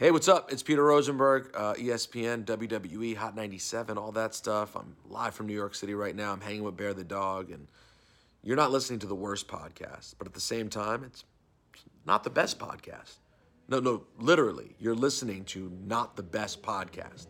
[0.00, 0.50] Hey, what's up?
[0.50, 4.74] It's Peter Rosenberg, uh, ESPN, WWE, Hot 97, all that stuff.
[4.74, 6.32] I'm live from New York City right now.
[6.32, 7.68] I'm hanging with Bear the dog, and
[8.42, 11.24] you're not listening to the worst podcast, but at the same time, it's
[12.06, 13.16] not the best podcast.
[13.68, 17.26] No, no, literally, you're listening to not the best podcast.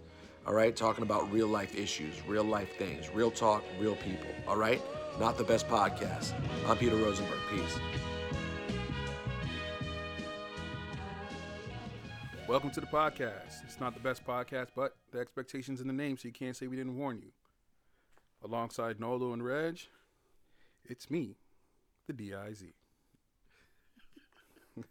[0.47, 4.31] All right, talking about real life issues, real life things, real talk, real people.
[4.47, 4.81] All right,
[5.19, 6.35] not the best podcast.
[6.69, 7.41] I'm Peter Rosenberg.
[7.51, 7.81] Peace.
[12.51, 13.63] Welcome to the podcast.
[13.65, 16.67] It's not the best podcast, but the expectations in the name, so you can't say
[16.67, 17.31] we didn't warn you.
[18.45, 19.79] Alongside Nolo and Reg,
[20.85, 21.37] it's me,
[22.09, 22.65] the DIZ.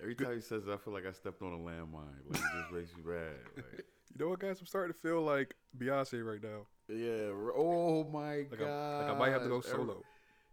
[0.00, 2.14] Every time he says that, I feel like I stepped on a landmine.
[2.28, 3.32] Like it just makes you mad.
[3.56, 3.64] Like,
[4.16, 4.60] You know what, guys?
[4.60, 6.66] I'm starting to feel like Beyonce right now.
[6.88, 7.32] yeah.
[7.56, 8.68] Oh my Like, god.
[8.68, 10.04] I, like I might have to go solo.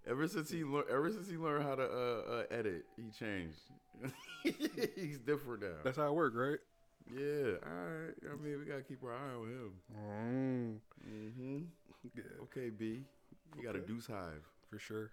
[0.09, 3.59] Ever, since he learned, ever since he learned how to uh, uh, edit, he changed.
[4.95, 5.67] He's different now.
[5.83, 6.59] That's how it works, right?
[7.13, 7.55] yeah.
[7.65, 8.13] All right.
[8.31, 9.71] I mean, we gotta keep our eye on him.
[9.97, 11.57] Mm, Mm-hmm.
[12.15, 13.01] yeah, Okay, B.
[13.57, 14.43] You got a deuce hive.
[14.69, 15.11] for sure.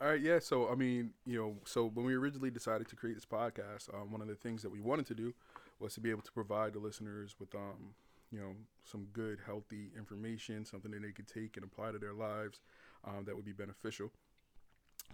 [0.00, 0.38] All right, yeah.
[0.38, 4.10] So, I mean, you know, so when we originally decided to create this podcast, um,
[4.12, 5.34] one of the things that we wanted to do
[5.78, 7.94] was to be able to provide the listeners with, um,
[8.32, 8.52] you know,
[8.84, 12.60] some good, healthy information, something that they could take and apply to their lives
[13.04, 14.10] um, that would be beneficial.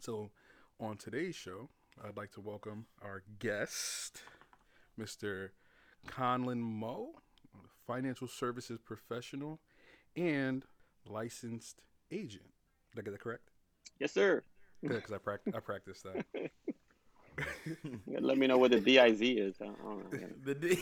[0.00, 0.30] So,
[0.78, 1.68] on today's show,
[2.04, 4.22] I'd like to welcome our guest,
[5.00, 5.50] Mr.
[6.06, 7.14] Conlon Moe,
[7.86, 9.60] financial services professional
[10.14, 10.64] and
[11.08, 12.52] licensed agent.
[12.94, 13.50] Did I get that correct?
[13.98, 14.42] Yes, sir.
[14.82, 16.26] Good, because I, prac- I practiced that.
[18.06, 19.56] Let me know what the DIZ is.
[19.60, 20.18] I don't know.
[20.44, 20.78] The D.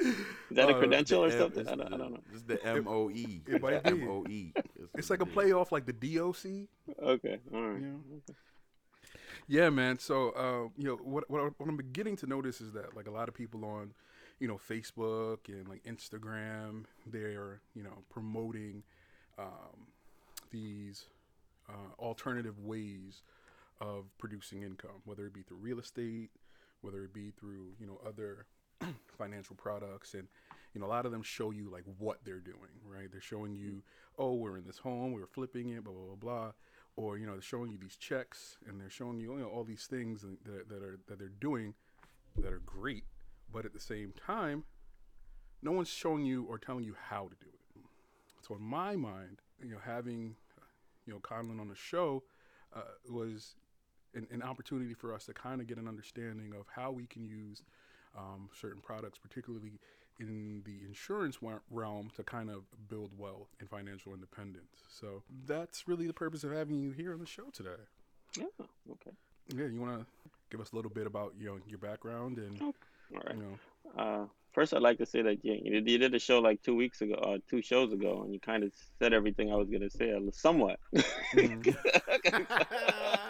[0.00, 0.16] Is
[0.52, 1.60] that a Uh, credential or M- something?
[1.60, 2.20] it's I don't, I don't know.
[2.32, 3.42] It's the M O E.
[3.46, 3.90] it might be.
[3.90, 4.52] M O E.
[4.94, 6.68] It's like a playoff, like the DOC.
[7.02, 7.82] Okay, all right.
[7.82, 8.34] Yeah.
[9.46, 9.98] Yeah, man.
[9.98, 13.06] So, uh, you know, what, what, I- what I'm beginning to notice is that, like,
[13.08, 13.92] a lot of people on,
[14.38, 18.82] you know, Facebook and like Instagram, they're, you know, promoting
[19.38, 19.88] um,
[20.50, 21.06] these
[21.68, 23.22] uh, alternative ways
[23.80, 26.30] of producing income, whether it be through real estate,
[26.82, 28.46] whether it be through, you know, other
[29.18, 30.14] financial products.
[30.14, 30.28] And,
[30.74, 33.10] you know, a lot of them show you like what they're doing, right?
[33.10, 33.82] They're showing you,
[34.18, 36.52] oh, we're in this home, we're flipping it, blah, blah, blah, blah
[36.96, 39.64] or you know they're showing you these checks and they're showing you, you know, all
[39.64, 41.74] these things that, that are that they're doing
[42.36, 43.04] that are great
[43.52, 44.64] but at the same time
[45.62, 47.82] no one's showing you or telling you how to do it
[48.46, 50.34] so in my mind you know having
[51.06, 52.22] you know Conlon on the show
[52.74, 53.54] uh, was
[54.14, 57.24] an, an opportunity for us to kind of get an understanding of how we can
[57.24, 57.62] use
[58.16, 59.78] um, certain products particularly
[60.18, 61.38] in the insurance
[61.70, 64.84] realm to kind of build wealth and financial independence.
[64.90, 67.70] So that's really the purpose of having you here on the show today.
[68.36, 68.44] Yeah,
[68.92, 69.10] okay.
[69.54, 70.06] Yeah, you want to
[70.50, 72.74] give us a little bit about you know your background and All
[73.12, 73.34] right.
[73.34, 73.58] you know
[73.96, 76.76] Uh, first, I'd like to say that yeah, you, you did a show like two
[76.76, 79.82] weeks ago, uh, two shows ago, and you kind of said everything I was going
[79.82, 80.78] to say, somewhat.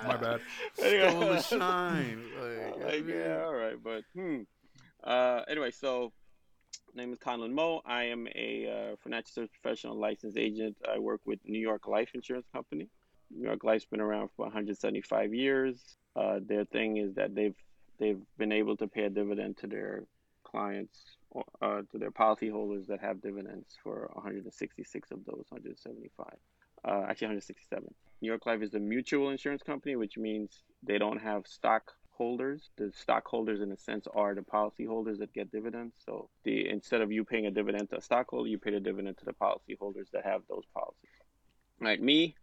[0.05, 0.41] my bad.
[0.75, 2.23] Stole the shine.
[2.41, 4.43] Like, Like, yeah, all right, but hmm.
[5.03, 6.12] Uh, anyway, so
[6.94, 7.81] name is Conlon Moe.
[7.87, 10.77] I am a uh, financial service professional licensed agent.
[10.91, 12.88] I work with New York Life Insurance Company.
[13.31, 15.97] New York Life's been around for 175 years.
[16.16, 17.55] Uh, their thing is that they've
[17.99, 20.05] they've been able to pay a dividend to their
[20.43, 20.99] clients,
[21.62, 26.27] uh, to their policyholders that have dividends for 166 of those 175.
[26.83, 27.94] Uh, actually, 167.
[28.22, 31.47] New York Life is a mutual insurance company, which means they don't have
[32.21, 32.69] stockholders.
[32.77, 35.95] The stockholders, in a sense, are the policyholders that get dividends.
[36.05, 39.17] So the instead of you paying a dividend to a stockholder, you pay the dividend
[39.19, 41.17] to the policyholders that have those policies.
[41.81, 42.35] Right, me,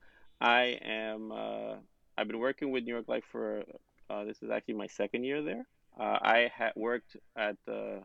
[0.42, 1.32] I am.
[1.32, 1.76] Uh,
[2.18, 3.64] I've been working with New York Life for.
[4.10, 5.68] Uh, this is actually my second year there.
[6.00, 8.00] Uh, I had worked at uh,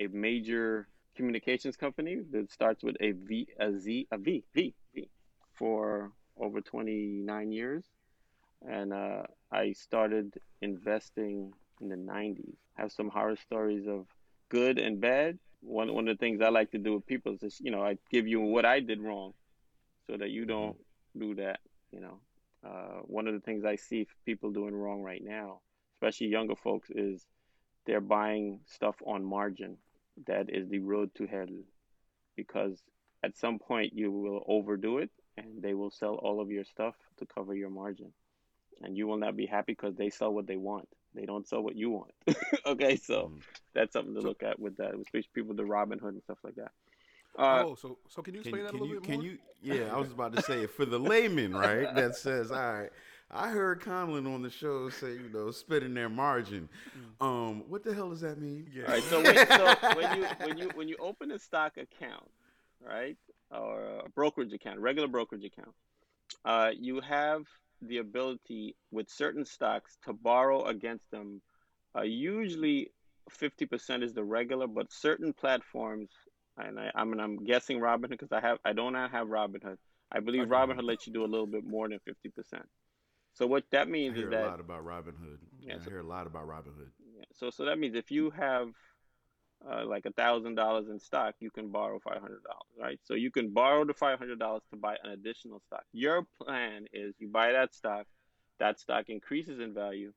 [0.00, 5.08] a major communications company that starts with a V, a Z, a V, V, V,
[5.54, 7.84] for over 29 years.
[8.68, 12.54] And uh, I started investing in the 90s.
[12.78, 14.06] I Have some horror stories of
[14.48, 15.38] good and bad.
[15.60, 17.82] One, one of the things I like to do with people is, just, you know,
[17.82, 19.32] I give you what I did wrong
[20.06, 20.76] so that you don't
[21.18, 21.60] do that,
[21.92, 22.20] you know.
[22.64, 25.60] Uh, one of the things I see people doing wrong right now,
[25.96, 27.26] especially younger folks, is
[27.86, 29.76] they're buying stuff on margin.
[30.26, 31.46] That is the road to hell
[32.36, 32.82] because
[33.22, 36.94] at some point you will overdo it and they will sell all of your stuff
[37.18, 38.12] to cover your margin.
[38.82, 40.88] And you will not be happy because they sell what they want.
[41.14, 42.10] They don't sell what you want.
[42.66, 43.40] okay, so Mm.
[43.74, 46.56] that's something to So- look at with that, especially people the Robinhood and stuff like
[46.56, 46.72] that.
[47.38, 49.24] Uh, oh, so so can you Can, explain that a little you bit can more?
[49.24, 51.94] you yeah, I was about to say it for the layman, right?
[51.94, 52.90] That says, all right,
[53.30, 56.68] I heard Conlon on the show say, you know, spitting their margin.
[57.22, 58.68] Um, what the hell does that mean?
[58.74, 58.84] Yeah.
[58.84, 59.02] All right.
[59.04, 62.28] So when, so when you when you when you open a stock account,
[62.86, 63.16] right,
[63.50, 65.74] or a brokerage account, regular brokerage account,
[66.44, 67.46] uh, you have
[67.82, 71.42] the ability with certain stocks to borrow against them.
[71.96, 72.90] Uh, usually,
[73.30, 76.10] fifty percent is the regular, but certain platforms,
[76.56, 79.76] and I, I mean, I'm guessing Robinhood because I have I don't have Robinhood.
[80.10, 80.50] I believe Okay.
[80.50, 82.64] Robinhood lets you do a little bit more than fifty percent.
[83.34, 85.38] So what that means I hear is that a lot about Robinhood.
[85.60, 86.90] Yeah, I so- hear a lot about Robinhood.
[87.16, 87.24] Yeah.
[87.32, 88.68] So so that means if you have
[89.70, 92.98] uh, like a thousand dollars in stock, you can borrow five hundred dollars, right?
[93.04, 95.84] So you can borrow the five hundred dollars to buy an additional stock.
[95.92, 98.06] Your plan is you buy that stock,
[98.58, 100.12] that stock increases in value,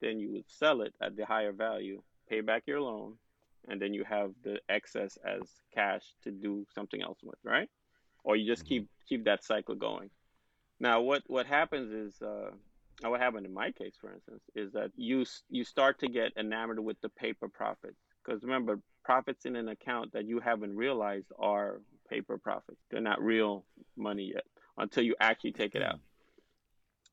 [0.00, 3.18] then you would sell it at the higher value, pay back your loan,
[3.68, 5.42] and then you have the excess as
[5.74, 7.70] cash to do something else with, right?
[8.24, 8.68] Or you just Mhm.
[8.68, 10.10] keep keep that cycle going.
[10.80, 12.52] Now, what what happens is, uh,
[13.02, 16.80] what happened in my case, for instance, is that you you start to get enamored
[16.80, 21.80] with the paper profits because remember, profits in an account that you haven't realized are
[22.08, 22.80] paper profits.
[22.90, 23.64] They're not real
[23.96, 24.44] money yet
[24.78, 26.00] until you actually take it out.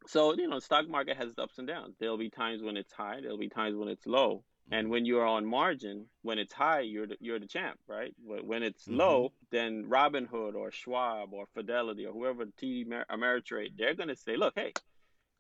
[0.08, 1.96] So you know, stock market has ups and downs.
[2.00, 3.20] There'll be times when it's high.
[3.22, 4.44] There'll be times when it's low.
[4.72, 8.14] And when you're on margin, when it's high, you're the, you're the champ, right?
[8.24, 8.98] When when it's Mhm.
[8.98, 14.16] low, then Robinhood or Schwab or Fidelity or whoever TD Amer- Ameritrade, they're going to
[14.16, 14.74] say, look, hey,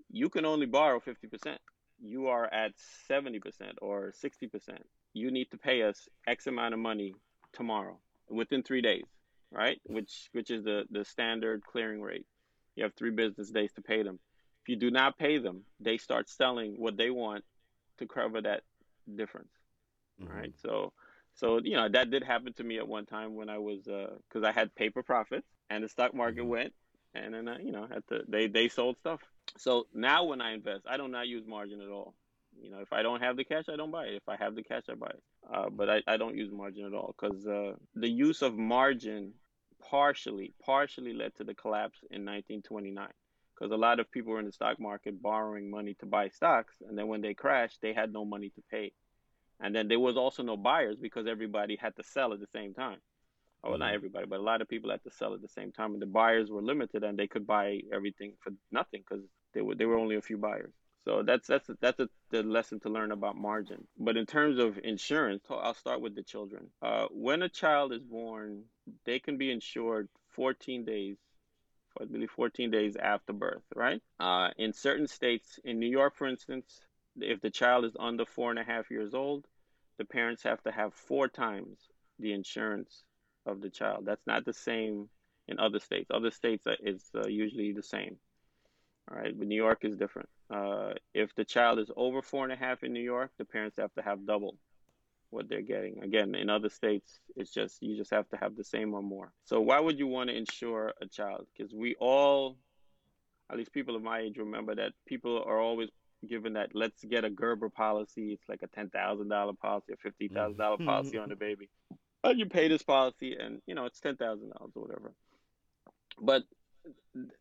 [0.09, 1.59] you can only borrow 50%.
[1.99, 2.73] You are at
[3.07, 4.79] 70% or 60%.
[5.13, 7.15] You need to pay us X amount of money
[7.53, 9.05] tomorrow within three days,
[9.51, 9.79] right?
[9.85, 12.25] Which which is the, the standard clearing rate.
[12.75, 14.19] You have three business days to pay them.
[14.63, 17.43] If you do not pay them, they start selling what they want
[17.99, 18.63] to cover that
[19.15, 19.49] difference
[20.21, 20.29] Mhm.
[20.29, 20.53] right?
[20.61, 20.93] So,
[21.35, 24.43] so you know that did happen to me at one time when I was because
[24.43, 26.47] I had paper profits and the stock market Mhm.
[26.47, 26.73] went,
[27.13, 29.21] and then I, you know had to they they sold stuff.
[29.57, 32.15] So now when I invest, I do not use margin at all.
[32.61, 34.15] You know, if I don't have the cash, I don't buy it.
[34.15, 35.23] If I have the cash, I buy it.
[35.51, 39.33] Uh, but I, I don't use margin at all because uh, the use of margin
[39.89, 43.07] partially partially led to the collapse in 1929
[43.55, 46.75] because a lot of people were in the stock market borrowing money to buy stocks
[46.87, 48.91] and then when they crashed they had no money to pay
[49.61, 52.73] and then there was also no buyers because everybody had to sell at the same
[52.73, 52.99] time.
[53.63, 53.95] Oh, well, not Mhm.
[53.95, 56.05] everybody, but a lot of people had to sell at the same time, and the
[56.07, 59.97] buyers were limited, and they could buy everything for nothing because there were there were
[59.97, 60.73] only a few buyers.
[61.05, 63.87] So that's that's that's a, the lesson to learn about margin.
[63.97, 66.67] But in terms of insurance, I'll start with the children.
[66.81, 68.63] Uh, when a child is born,
[69.05, 71.17] they can be insured 14 days.
[71.99, 74.01] I believe 14 days after birth, right?
[74.19, 76.81] Uh, in certain states, in New York, for instance,
[77.19, 79.45] if the child is under four and a half years old,
[79.97, 81.77] the parents have to have four times
[82.19, 83.03] the insurance
[83.45, 84.05] of the child.
[84.05, 85.09] That's not the same
[85.47, 86.09] in other states.
[86.11, 88.17] Other states is uh, usually the same.
[89.11, 90.29] All right, but New York is different.
[90.51, 93.77] Uh, if the child is over four and a half in New York, the parents
[93.77, 94.55] have to have double
[95.31, 96.03] what they're getting.
[96.03, 99.31] Again, in other states, it's just you just have to have the same or more.
[99.45, 101.47] So why would you want to insure a child?
[101.55, 102.57] Because we all,
[103.49, 105.89] at least people of my age, remember that people are always
[106.27, 108.33] given that let's get a Gerber policy.
[108.33, 111.69] It's like a ten thousand dollar policy, a fifty thousand dollar policy on the baby.
[112.21, 115.13] But you pay this policy, and you know it's ten thousand dollars or whatever.
[116.21, 116.43] But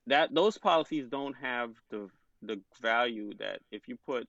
[0.07, 2.09] that those policies don't have the
[2.43, 4.27] the value that if you put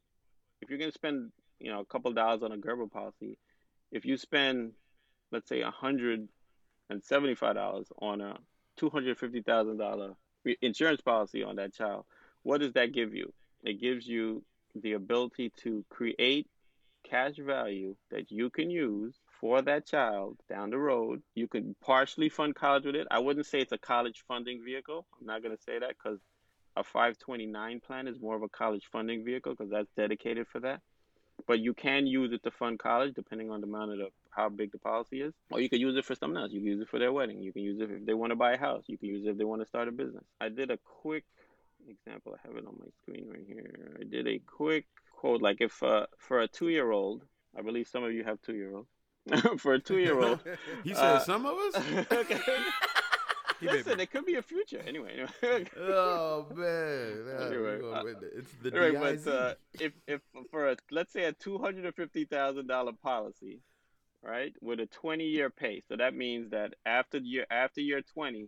[0.61, 3.37] if you're going to spend you know a couple dollars on a Gerber policy,
[3.91, 4.71] if you spend
[5.31, 6.27] let's say a hundred
[6.89, 8.37] and seventy five dollars on a
[8.77, 10.13] two hundred fifty thousand dollar
[10.61, 12.05] insurance policy on that child,
[12.43, 13.31] what does that give you?
[13.63, 14.43] It gives you
[14.75, 16.47] the ability to create
[17.03, 21.21] cash value that you can use for that child down the road.
[21.35, 23.07] You can partially fund college with it.
[23.09, 25.05] I wouldn't say it's a college funding vehicle.
[25.19, 26.19] I'm not going to say that because
[26.75, 30.81] a 529 plan is more of a college funding vehicle because that's dedicated for that.
[31.47, 34.49] But you can use it to fund college depending on the amount of the, how
[34.49, 35.33] big the policy is.
[35.51, 36.51] Or you could use it for something else.
[36.51, 37.41] You can use it for their wedding.
[37.41, 38.83] You can use it if they want to buy a house.
[38.87, 40.25] You can use it if they want to start a business.
[40.41, 41.23] I did a quick
[41.87, 42.35] example.
[42.35, 43.97] I have it on my screen right here.
[43.99, 47.23] I did a quick quote like if uh, for a two year old,
[47.57, 48.89] I believe some of you have two year olds.
[49.57, 50.39] for a two year old,
[50.83, 51.75] He said Uh, some of us.
[52.11, 52.39] okay.
[53.61, 55.25] Listen, it could be a future anyway.
[55.43, 55.67] anyway.
[55.77, 58.03] oh man, Nah, we Anyway, uh,
[58.37, 61.95] it's the Anyway, but uh, if if for a let's say a two hundred and
[61.95, 63.59] fifty thousand dollar policy,
[64.23, 68.47] right, with a twenty year pay, so that means that after year after year twenty,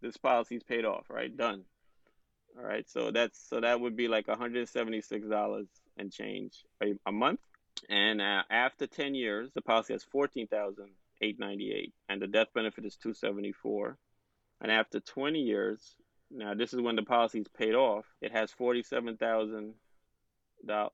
[0.00, 1.64] this policy's paid off, right, done.
[2.58, 6.10] All right, so that's so that would be like one hundred seventy six dollars and
[6.10, 7.40] change a, a month,
[7.88, 12.26] and uh, after ten years, the policy has fourteen thousand eight ninety eight, and the
[12.26, 13.98] death benefit is two seventy four,
[14.60, 15.96] and after twenty years,
[16.30, 18.06] Now, this is when the policy is paid off.
[18.20, 19.74] It has forty-seven thousand
[20.64, 20.92] dollars,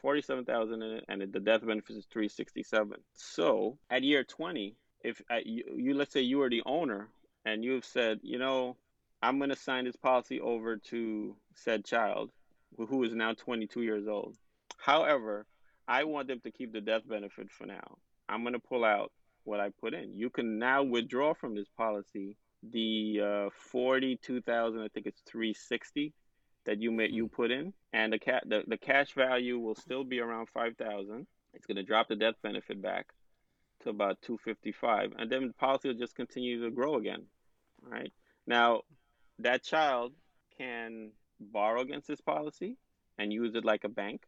[0.00, 3.00] forty-seven thousand in it, and the death benefit is three sixty-seven.
[3.14, 7.08] So, at year twenty, if uh, you, you let's say you are the owner
[7.44, 8.76] and you've said, you know,
[9.22, 12.30] I'm going to sign this policy over to said child,
[12.76, 14.36] who is now 22 years old.
[14.78, 15.46] However,
[15.88, 17.98] I want them to keep the death benefit for now.
[18.28, 19.12] I'm going to pull out
[19.44, 20.14] what I put in.
[20.14, 22.36] You can now withdraw from this policy
[22.72, 26.12] the uh, 42,000, I think it's 360
[26.64, 30.02] that you may, you put in, and the, ca- the the cash value will still
[30.02, 31.26] be around 5,000.
[31.54, 33.06] It's going to drop the death benefit back
[33.82, 37.22] to about 255, and then the policy will just continue to grow again.
[37.84, 38.12] All right.
[38.46, 38.82] Now,
[39.38, 40.12] that child
[40.58, 42.76] can borrow against this policy
[43.18, 44.22] and use it like a bank.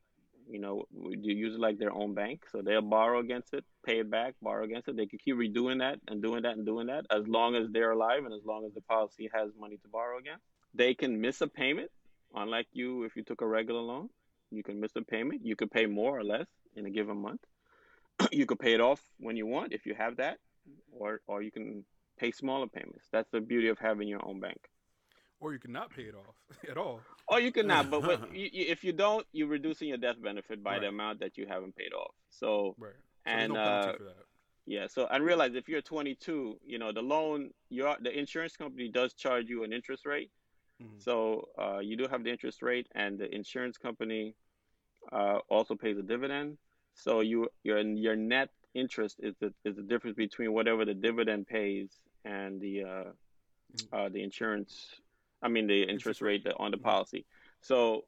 [0.51, 2.45] You know, you use it like their own bank.
[2.51, 4.97] So they'll borrow against it, pay it back, borrow against it.
[4.97, 7.93] They can keep redoing that and doing that and doing that as long as they're
[7.93, 10.43] alive and as long as the policy has money to borrow against.
[10.75, 11.91] They can miss a payment,
[12.35, 14.09] unlike you if you took a regular loan.
[14.51, 15.45] You can miss a payment.
[15.45, 17.43] You could pay more or less in a given month.
[18.33, 20.39] you could pay it off when you want if you have that,
[20.91, 21.85] or or you can
[22.19, 23.07] pay smaller payments.
[23.13, 24.61] That's the beauty of having your own bank
[25.41, 26.35] or you cannot pay it off
[26.71, 27.01] at all.
[27.31, 30.63] Or you cannot, but what, you, you, if you don't, you're reducing your death benefit
[30.63, 30.83] by right.
[30.83, 32.15] the amount that you haven't paid off.
[32.31, 32.93] So, right.
[33.27, 33.93] so and no uh,
[34.69, 38.89] yeah, so and realize if you're 22, you know the loan, your the insurance company
[38.89, 40.31] does charge you an interest rate.
[40.83, 40.99] Mm-hmm.
[40.99, 44.35] So uh, you do have the interest rate, and the insurance company
[45.11, 46.59] uh, also pays a dividend.
[46.95, 51.47] So you your your net interest is the is the difference between whatever the dividend
[51.47, 51.91] pays
[52.25, 53.95] and the uh, mm-hmm.
[53.95, 55.01] uh, the insurance
[55.43, 57.27] I mean the interest rate on the policy.
[57.61, 58.05] So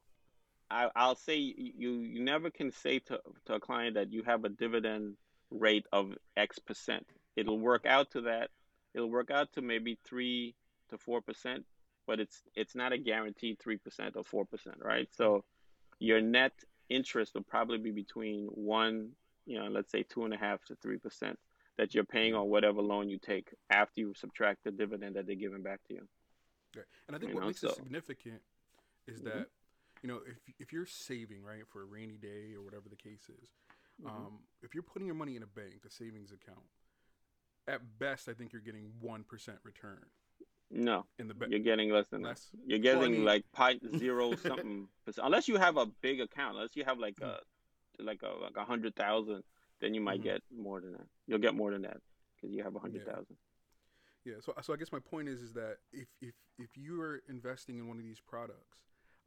[0.70, 4.44] I, will say you you never can say to to a client that you have
[4.44, 5.16] a dividend
[5.50, 7.06] rate of X percent.
[7.36, 8.50] It'll work out to that.
[8.94, 10.54] It'll work out to maybe three
[10.90, 11.64] to four percent,
[12.06, 15.08] but it's it's not a guaranteed three percent or four percent, right?
[15.12, 15.44] So
[15.98, 16.52] your net
[16.88, 19.10] interest will probably be between one,
[19.46, 21.38] you know, let's say two and a half to three percent
[21.78, 25.34] that you're paying on whatever loan you take after you subtract the dividend that they're
[25.34, 26.08] giving back to you.
[26.74, 26.84] Right.
[27.06, 27.68] And I think you what know, makes so.
[27.68, 28.40] it significant
[29.06, 29.28] is mm-hmm.
[29.28, 29.48] that
[30.02, 33.28] you know if if you're saving right for a rainy day or whatever the case
[33.28, 33.48] is,
[34.02, 34.08] mm-hmm.
[34.08, 36.64] um, if you're putting your money in a bank, a savings account,
[37.66, 40.06] at best I think you're getting one percent return.
[40.70, 42.48] No, in the you're getting less than less.
[42.52, 42.60] that.
[42.64, 46.54] You're getting like point zero something percent, unless you have a big account.
[46.56, 47.24] Unless you have like a
[48.00, 48.06] mm.
[48.06, 49.42] like a like a hundred thousand,
[49.80, 50.28] then you might mm-hmm.
[50.28, 51.06] get more than that.
[51.26, 51.96] You'll get more than that
[52.36, 53.26] because you have a hundred thousand.
[53.30, 53.49] Yeah.
[54.24, 57.22] Yeah, so so I guess my point is is that if if if you are
[57.28, 58.78] investing in one of these products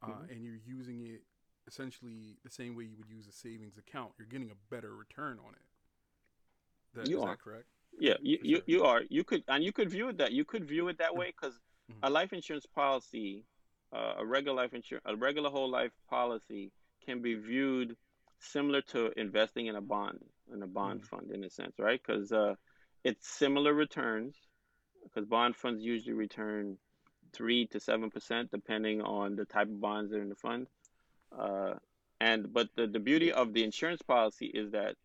[0.03, 0.31] uh, mm-hmm.
[0.31, 1.21] and you're using it
[1.67, 5.39] essentially the same way you would use a savings account, you're getting a better return
[5.45, 6.99] on it.
[6.99, 7.65] That, you is are that correct?
[7.99, 9.01] Yeah, you, you, you are.
[9.09, 11.55] You could and you could view it that you could view it that way because
[11.91, 11.99] mm-hmm.
[12.03, 13.45] a life insurance policy,
[13.91, 16.71] uh, a regular life insurance, a regular whole life policy
[17.03, 17.95] can be viewed
[18.39, 20.19] similar to investing in a bond
[20.53, 21.15] in a bond mm-hmm.
[21.15, 21.99] fund in a sense, right?
[22.05, 22.53] Because uh,
[23.03, 24.35] it's similar returns
[25.03, 26.77] because bond funds usually return
[27.33, 30.67] three to seven percent depending on the type of bonds that are in the fund.
[31.37, 31.73] Uh,
[32.21, 34.95] and but the, the beauty of the insurance policy is that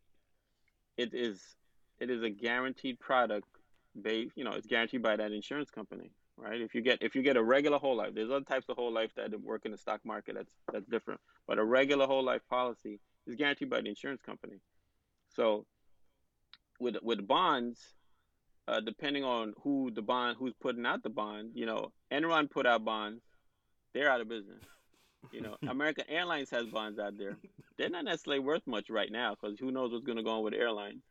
[0.96, 1.56] it is
[2.00, 3.48] it is a guaranteed product
[4.00, 6.60] based you know it's guaranteed by that insurance company right?
[6.60, 8.92] If you get if you get a regular whole life there's other types of whole
[8.92, 11.20] life that work in the stock market that's that's different.
[11.46, 14.60] But a regular whole life policy is guaranteed by the insurance company.
[15.28, 15.66] So
[16.80, 17.80] with with bonds
[18.68, 21.52] uh, depending on who the bond, who's putting out the bond.
[21.54, 23.22] You know, Enron put out bonds;
[23.94, 24.62] they're out of business.
[25.32, 27.36] You know, American Airlines has bonds out there.
[27.78, 30.44] They're not necessarily worth much right now because who knows what's going to go on
[30.44, 31.02] with airlines.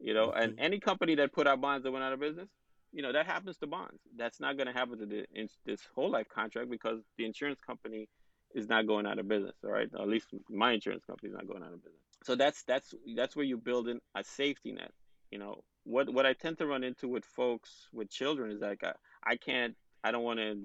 [0.00, 2.48] You know, and any company that put out bonds that went out of business,
[2.92, 4.00] you know, that happens to bonds.
[4.16, 7.60] That's not going to happen to the, in, this whole life contract because the insurance
[7.64, 8.08] company
[8.54, 9.54] is not going out of business.
[9.64, 12.00] All right, at least my insurance company is not going out of business.
[12.22, 14.92] So that's that's that's where you build in a safety net.
[15.30, 18.82] You know, what what I tend to run into with folks with children is like
[18.82, 18.92] I,
[19.24, 20.58] I can't I don't want to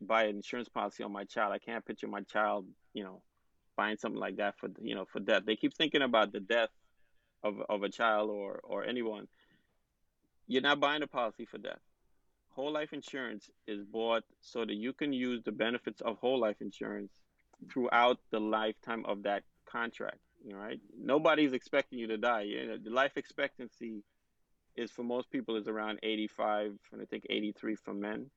[0.00, 1.52] buy an insurance policy on my child.
[1.52, 3.20] I can't picture my child, you know,
[3.76, 5.42] buying something like that for you know for death.
[5.44, 6.70] They keep thinking about the death
[7.42, 9.28] of of a child or or anyone.
[10.46, 11.78] You're not buying a policy for death.
[12.50, 16.56] Whole life insurance is bought so that you can use the benefits of whole life
[16.60, 17.12] insurance
[17.72, 20.18] throughout the lifetime of that contract.
[20.44, 20.80] You know, right?
[20.98, 22.42] Nobody's expecting you to die.
[22.42, 24.02] You know, the life expectancy
[24.80, 28.30] is for most people is around 85 and I think 83 for men.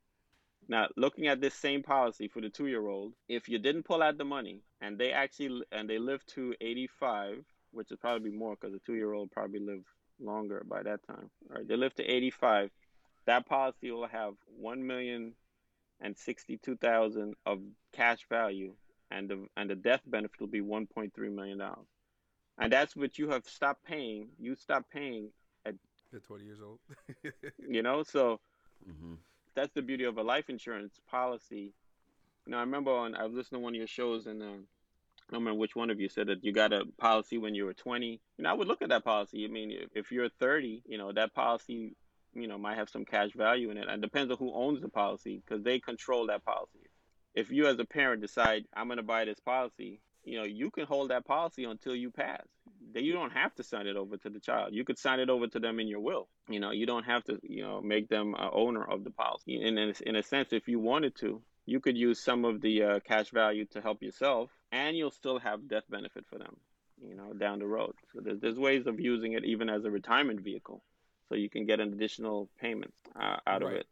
[0.68, 4.02] Now, looking at this same policy for the two year old, if you didn't pull
[4.02, 8.56] out the money and they actually and they live to 85, which would probably more
[8.56, 9.84] because the two year old probably live
[10.20, 11.30] longer by that time.
[11.50, 12.70] All right, they live to 85.
[13.26, 15.34] That policy will have one million
[16.02, 17.60] and sixty-two thousand of
[17.94, 18.74] cash value,
[19.10, 21.88] and the and the death benefit will be one point three million dollars,
[22.58, 24.28] and that's what you have stopped paying.
[24.40, 25.30] You stop paying
[26.13, 26.79] at At 20 years old.
[27.67, 28.39] you know so
[28.89, 29.13] Mm-hmm.
[29.55, 31.74] that's the beauty of a life insurance policy.
[32.46, 34.67] You know, I remember on I was listening to one of your shows, and um,
[35.29, 37.65] I don't remember which one of you said that you got a policy when you
[37.65, 38.22] were 20.
[38.38, 39.46] You know, I would look at that policy.
[39.46, 41.96] I mean, if, if you're 30, you know, that policy,
[42.34, 43.88] you know, might have some cash value in it.
[43.88, 46.89] And it depends on who owns the policy because they control that policy.
[47.36, 50.72] If you as a parent decide I'm going to buy this policy, you know, you
[50.72, 52.46] can hold that policy until you pass.
[52.92, 54.74] That you don't have to sign it over to the child.
[54.74, 56.28] You could sign it over to them in your will.
[56.50, 59.62] You know, you don't have to, you know, make them a owner of the policy.
[59.63, 62.84] And in, in a sense, if you wanted to, you could use some of the
[62.84, 66.58] uh, cash value to help yourself, and you'll still have death benefit for them,
[67.02, 67.94] you know, down the road.
[68.13, 70.84] So there's, there's ways of using it even as a retirement vehicle,
[71.30, 73.78] so you can get an additional payment uh, out of Right.
[73.78, 73.88] it.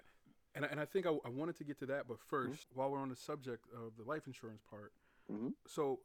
[0.53, 2.91] And, I- and I think I, I wanted to get to that, but 1st while
[2.91, 4.91] we're on the subject of the life insurance part,
[5.31, 5.53] Mhm.
[5.65, 6.01] so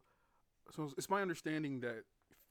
[0.70, 2.04] so it's my understanding that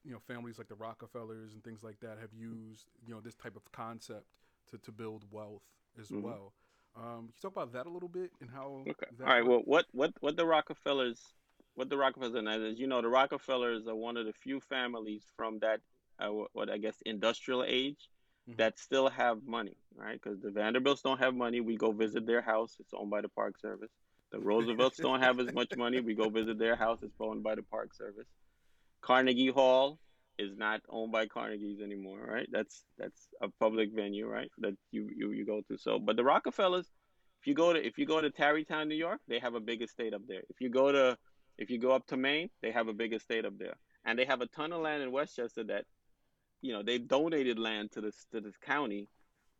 [0.05, 3.35] you know families like the Rockefellers and things like that have used you know this
[3.35, 4.25] type of concept
[4.71, 5.63] to, to build wealth
[5.99, 6.21] as Mhm.
[6.21, 6.53] well.
[6.95, 8.83] Um, can you talk about that a little bit and how?
[8.87, 9.07] Okay.
[9.17, 9.45] That All right.
[9.45, 9.49] works?
[9.49, 11.21] Well, what what what the Rockefellers,
[11.73, 15.23] what the Rockefellers, and as you know, the Rockefellers are one of the few families
[15.35, 15.81] from that,
[16.19, 18.09] uh, what, I guess industrial age,
[18.47, 18.57] Mhm.
[18.57, 20.19] that still have money, right?
[20.21, 21.59] Because the Vanderbilts don't have money.
[21.61, 22.77] We go visit their house.
[22.79, 23.91] It's owned by the Park Service.
[24.31, 25.99] The Roosevelts don't have as much money.
[25.99, 26.99] We go visit their house.
[27.01, 28.27] It's owned by the Park Service.
[29.05, 29.99] Carnegie Hall
[30.37, 32.47] is not owned by Carnegie's anymore, right?
[32.51, 34.49] That's that's a public venue, right?
[34.57, 35.77] That you you, you go to.
[35.77, 36.87] So, but the Rockefellers,
[37.41, 39.81] if you go to if you go to Tarrytown, New York, they have a big
[39.81, 40.41] estate up there.
[40.49, 41.17] If you go to
[41.57, 44.25] if you go up to Maine, they have a big estate up there, and they
[44.25, 45.85] have a ton of land in Westchester that,
[46.61, 49.07] you know, they've donated land to this to this county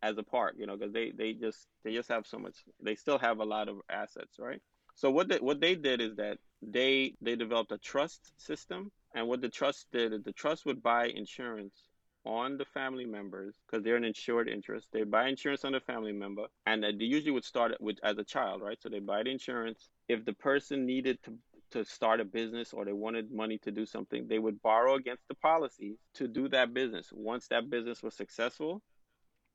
[0.01, 2.55] as a park, you know, because they they just they just have so much.
[2.83, 4.61] They still have a lot of assets, right?
[4.95, 9.27] So what they, what they did is that they they developed a trust system, and
[9.27, 11.89] what the trust did is the trust would buy insurance
[12.25, 14.87] on the family members because they're an insured interest.
[14.91, 18.17] They buy insurance on the family member, and they usually would start it with as
[18.17, 18.81] a child, right?
[18.81, 19.89] So they buy the insurance.
[20.07, 21.33] If the person needed to
[21.71, 25.27] to start a business or they wanted money to do something, they would borrow against
[25.27, 27.09] the policies to do that business.
[27.11, 28.81] Once that business was successful,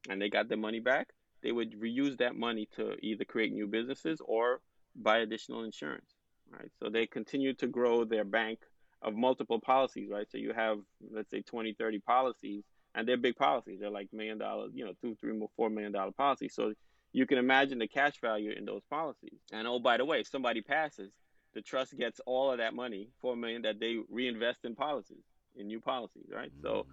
[0.08, 1.08] and they got their money back,
[1.42, 4.60] they would reuse that money to either create new businesses or
[4.96, 6.10] buy additional insurance,
[6.50, 6.70] right?
[6.82, 8.60] So they continue to grow their bank
[9.02, 10.26] of multiple policies, right?
[10.30, 10.78] So you have,
[11.12, 13.78] let's say, 20, 30 policies, and they're big policies.
[13.80, 16.54] They're like million dollar, you know, two, three, four million dollar policies.
[16.54, 16.72] So
[17.12, 19.40] you can imagine the cash value in those policies.
[19.52, 21.12] And oh, by the way, if somebody passes,
[21.54, 25.24] the trust gets all of that money, four million, that they reinvest in policies,
[25.56, 26.52] in new policies, right?
[26.62, 26.86] So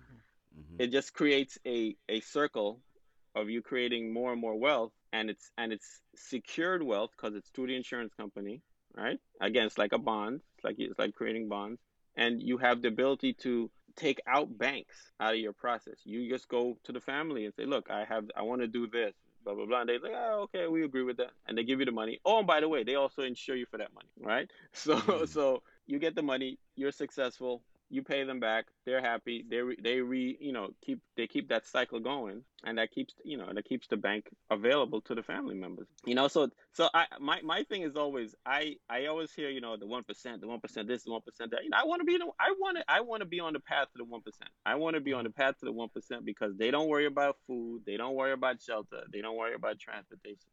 [0.57, 0.79] Mm-hmm.
[0.79, 2.81] it just creates a, a circle
[3.35, 7.49] of you creating more and more wealth and it's and it's secured wealth because it's
[7.49, 8.61] through the insurance company
[8.95, 9.19] right?
[9.41, 11.81] Again it's like a bond it's like it's like creating bonds
[12.15, 15.99] and you have the ability to take out banks out of your process.
[16.03, 18.87] You just go to the family and say look i have i want to do
[18.87, 21.63] this blah blah blah and they like oh okay we agree with that and they
[21.63, 22.19] give you the money.
[22.25, 24.49] Oh and by the way they also insure you for that money right?
[24.73, 25.27] So Mhm.
[25.27, 29.77] so you get the money you're successful you pay them back they're happy they re,
[29.81, 33.49] they re you know keep they keep that cycle going and that keeps you know
[33.53, 35.87] that keeps the bank available to the family members.
[36.05, 39.61] You know so so i my, my thing is always i i always hear you
[39.61, 40.05] know the 1%
[40.41, 41.21] the 1% this the 1%
[41.51, 43.39] that you know i want to be the, i want to i want to be
[43.39, 44.21] on the path to the 1%
[44.65, 47.37] i want to be on the path to the 1% because they don't worry about
[47.47, 50.49] food they don't worry about shelter they don't worry about transportation.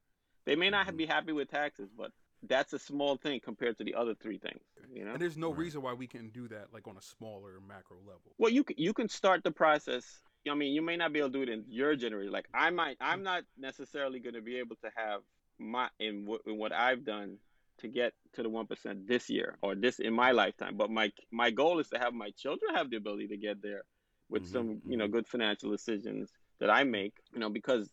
[0.47, 0.97] They may not Mhm.
[0.99, 2.13] be happy with taxes but
[2.49, 5.51] that's a small thing compared to the other three things you know And there's no
[5.51, 5.59] Right.
[5.59, 8.35] reason why we can do that like on a smaller macro level.
[8.39, 10.05] Well, you can, you can start the process.
[10.49, 12.33] I mean, you may not be able to do it in your generation.
[12.33, 15.21] Like I might, I'm not necessarily going to be able to have
[15.59, 17.39] my in, w- in what I've done
[17.79, 20.77] to get to the one percent this year or this in my lifetime.
[20.77, 23.85] But my my goal is to have my children have the ability to get there
[24.29, 25.09] with Mhm, some you know mhm.
[25.09, 26.31] good financial decisions
[26.61, 27.15] that I make.
[27.33, 27.89] You know, because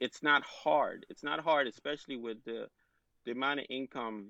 [0.00, 1.06] it's not hard.
[1.08, 2.66] It's not hard, especially with the
[3.24, 4.28] the amount of income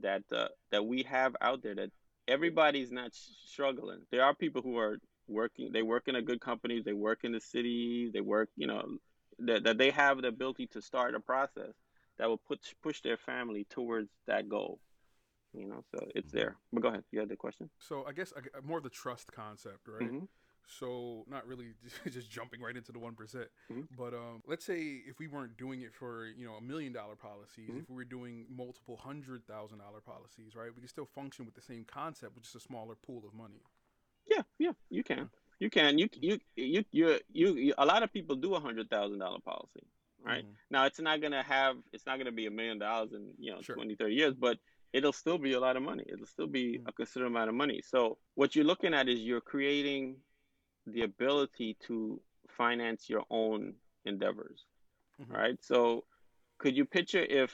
[0.00, 1.90] that uh, that we have out there that
[2.28, 4.00] everybody's not sh- struggling.
[4.10, 5.70] There are people who are working.
[5.72, 6.84] They work in a good companies.
[6.84, 8.10] They work in the city.
[8.12, 8.98] They work, you know,
[9.40, 11.72] that, that they have the ability to start a process
[12.18, 14.80] that will put push their family towards that goal.
[15.52, 16.56] You know, so it's there.
[16.72, 17.04] But go ahead.
[17.10, 17.70] You had the question.
[17.78, 20.10] So I guess more of the trust concept, right?
[20.10, 20.28] Mhm.
[20.66, 21.74] So not really
[22.10, 23.86] just jumping right into the one Mhm.
[23.96, 27.16] but um, let's say if we weren't doing it for you know a million dollar
[27.16, 27.82] policies, Mhm.
[27.82, 30.74] if we were doing multiple hundred thousand dollar policies, right?
[30.74, 33.62] We could still function with the same concept, with just a smaller pool of money.
[34.26, 35.28] Yeah, yeah, you can.
[35.58, 35.98] You can.
[35.98, 39.40] You you you you you, you a lot of people do a hundred thousand dollar
[39.40, 39.86] policy.
[40.22, 40.44] right?
[40.44, 40.54] Mhm.
[40.70, 43.60] Now it's not gonna have it's not gonna be a million dollars in you know
[43.62, 43.74] Sure.
[43.74, 44.58] 20, 30 years, but
[44.92, 46.04] it'll still be a lot of money.
[46.12, 46.88] It'll still be Mm.
[46.88, 47.80] a considerable amount of money.
[47.80, 50.20] So what you're looking at is you're creating
[50.92, 53.74] the ability to finance your own
[54.04, 54.64] endeavors,
[55.20, 55.30] Mhm.
[55.32, 55.62] right?
[55.62, 56.04] So
[56.58, 57.52] could you picture if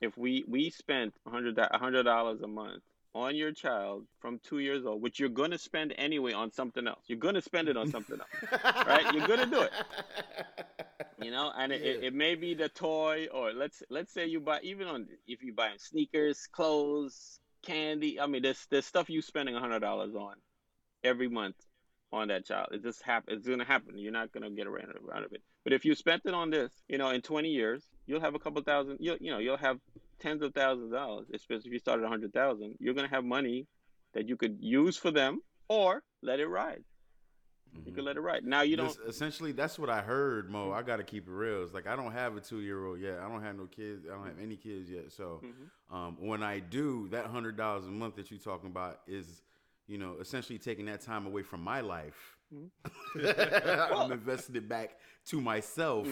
[0.00, 2.82] if we we spent a hundred a hundred dollars a month
[3.14, 7.04] on your child from two years old, which you're gonna spend anyway on something else.
[7.08, 8.86] You're gonna spend it on something else.
[8.86, 9.06] Right?
[9.08, 9.72] You're gonna do it.
[11.18, 14.40] you know and it, it, it may be the toy or let's let's say you
[14.40, 19.20] buy even on if you buy sneakers clothes candy i mean there's there's stuff you
[19.20, 20.34] spending a hundred dollars on
[21.04, 21.56] every month
[22.12, 25.24] on that child it just happen it's gonna happen you're not gonna get around around
[25.24, 28.20] of it but if you spent it on this you know in 20 years you'll
[28.20, 29.78] have a couple thousand you'll you know you'll have
[30.18, 33.24] tens of thousands of dollars especially if you started a hundred thousand you're gonna have
[33.24, 33.66] money
[34.14, 36.82] that you could use for them or let it ride
[37.86, 40.72] you could let it ride now you don't This- essentially, that's what I heard, Mo.
[40.72, 41.62] I got to keep it real.
[41.62, 43.20] It's like I don't have a two year old yet.
[43.20, 44.04] I don't have no kids.
[44.06, 45.12] I don't have any kids yet.
[45.12, 45.94] So Mhm.
[45.94, 49.42] um, when I do, that hundred dollars a month that you're talking about is,
[49.90, 52.36] you know, essentially taking that time away from my life.
[53.16, 56.06] I'm investing it back to myself.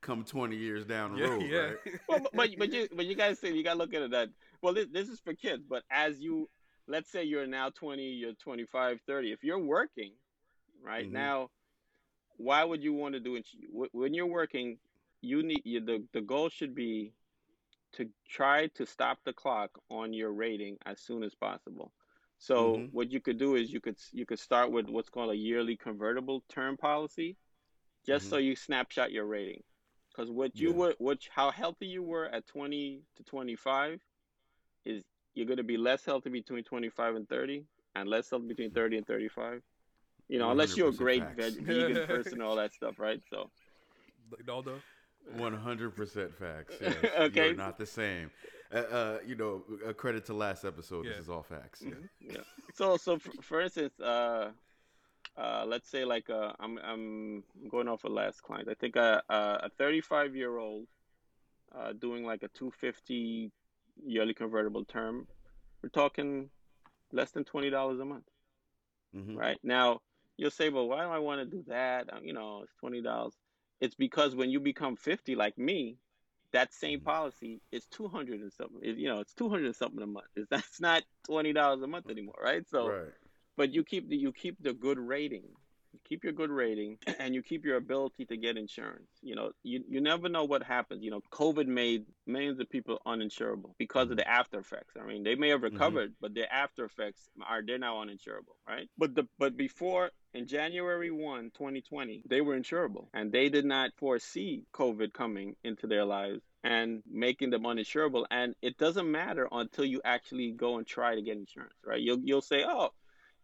[0.00, 1.58] Come 20 years down the Yeah, road, yeah.
[1.68, 1.76] right?
[2.08, 4.28] well, but, but but you but you guys say you gotta look at it that
[4.62, 6.48] well this, this is for kids but as you
[6.86, 10.12] let's say you're now 20 you're 25 30 if you're working
[10.82, 11.12] right Mhm.
[11.12, 11.50] now
[12.36, 13.46] why would you want to do it
[13.92, 14.78] when you're working
[15.22, 17.12] you need you, the the goal should be
[17.92, 21.92] to try to stop the clock on your rating as soon as possible
[22.38, 22.92] so Mhm.
[22.92, 25.76] what you could do is you could you could start with what's called a yearly
[25.76, 27.36] convertible term policy
[28.06, 28.30] just Mhm.
[28.30, 29.62] so you snapshot your rating
[30.10, 30.76] because what you Yeah.
[30.78, 34.00] were which how healthy you were at 20 to 25
[34.84, 35.02] is
[35.34, 38.98] you're going to be less healthy between 25 and 30 and less healthy between 30
[38.98, 39.62] and 35
[40.28, 43.50] you know unless you're a great veg- vegan person and all that stuff right so
[44.30, 44.80] Like Daldo.
[45.36, 46.74] 100% facts.
[46.80, 46.94] Yes.
[47.18, 47.46] Okay.
[47.46, 48.30] You're not the same.
[48.74, 51.04] Uh, uh, you know, a credit to last episode.
[51.04, 51.12] Yeah.
[51.12, 51.82] This is all facts.
[51.82, 51.94] Yeah.
[52.20, 52.36] yeah.
[52.74, 54.50] So so for, for instance, uh,
[55.36, 58.68] uh, let's say like uh, I'm I'm going off of last client.
[58.68, 60.86] I think a a 35 year old
[61.76, 63.52] uh, doing like a 250
[64.04, 65.28] yearly convertible term.
[65.82, 66.50] We're talking
[67.12, 68.28] less than twenty dollars a month,
[69.14, 69.36] Mhm.
[69.36, 69.58] right?
[69.62, 70.00] Now
[70.36, 72.12] you'll say, well, why do I want to do that?
[72.12, 73.34] Uh, You know, it's twenty dollars.
[73.80, 75.98] It's because when you become 50, like me,
[76.54, 77.04] that same Mhm.
[77.04, 78.80] policy is 200 and something.
[78.82, 80.28] It- you know, it's 200 and something a month.
[80.36, 82.66] It's, that's not twenty dollars a month anymore, right?
[82.68, 83.14] So right.
[83.58, 85.56] but you keep the you keep the good rating
[85.94, 89.08] you keep your good rating and you keep your ability to get insurance.
[89.22, 91.02] You know you, you never know what happens.
[91.02, 94.40] You know covid made millions of people uninsurable because of the mm-hmm.
[94.40, 94.94] after effects.
[95.00, 95.74] I mean they may have mm-hmm.
[95.74, 98.88] recovered but their after effects are they're now uninsurable right?
[98.98, 103.90] But the but before in january 1 2020 they were insurable and they did not
[103.96, 108.24] foresee covid coming into their lives and making them uninsurable.
[108.30, 112.00] And it doesn't matter until you actually go and try to get insurance right?
[112.00, 112.90] You'll you'll say oh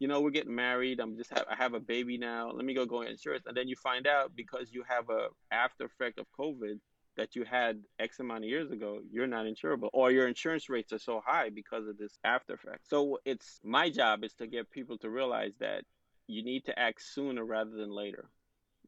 [0.01, 1.01] you know, we're getting married.
[1.01, 2.51] I'm just have, I have a baby now.
[2.51, 5.85] Let me go go insurance, and then you find out because you have a after
[5.87, 6.81] effect of COVID
[7.17, 10.93] that you had X amount of years ago, you're not insurable, or your insurance rates
[10.93, 12.89] are so high because of this after effect.
[12.89, 15.85] So it's my job is to get people to realize that
[16.29, 18.31] you need to act sooner rather than later,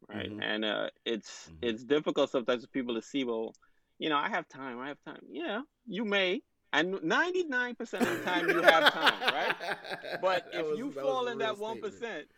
[0.08, 0.30] right?
[0.30, 0.42] Mhm.
[0.42, 1.58] And uh, it's Mhm.
[1.62, 3.24] it's difficult sometimes for people to see.
[3.24, 3.54] Well,
[3.98, 4.78] you know, I have time.
[4.80, 5.22] I have time.
[5.28, 6.42] Yeah, you may.
[6.72, 9.54] And 99% of the time you have time, right?
[10.22, 12.00] But if was- you fall in that one statement.
[12.00, 12.28] percent,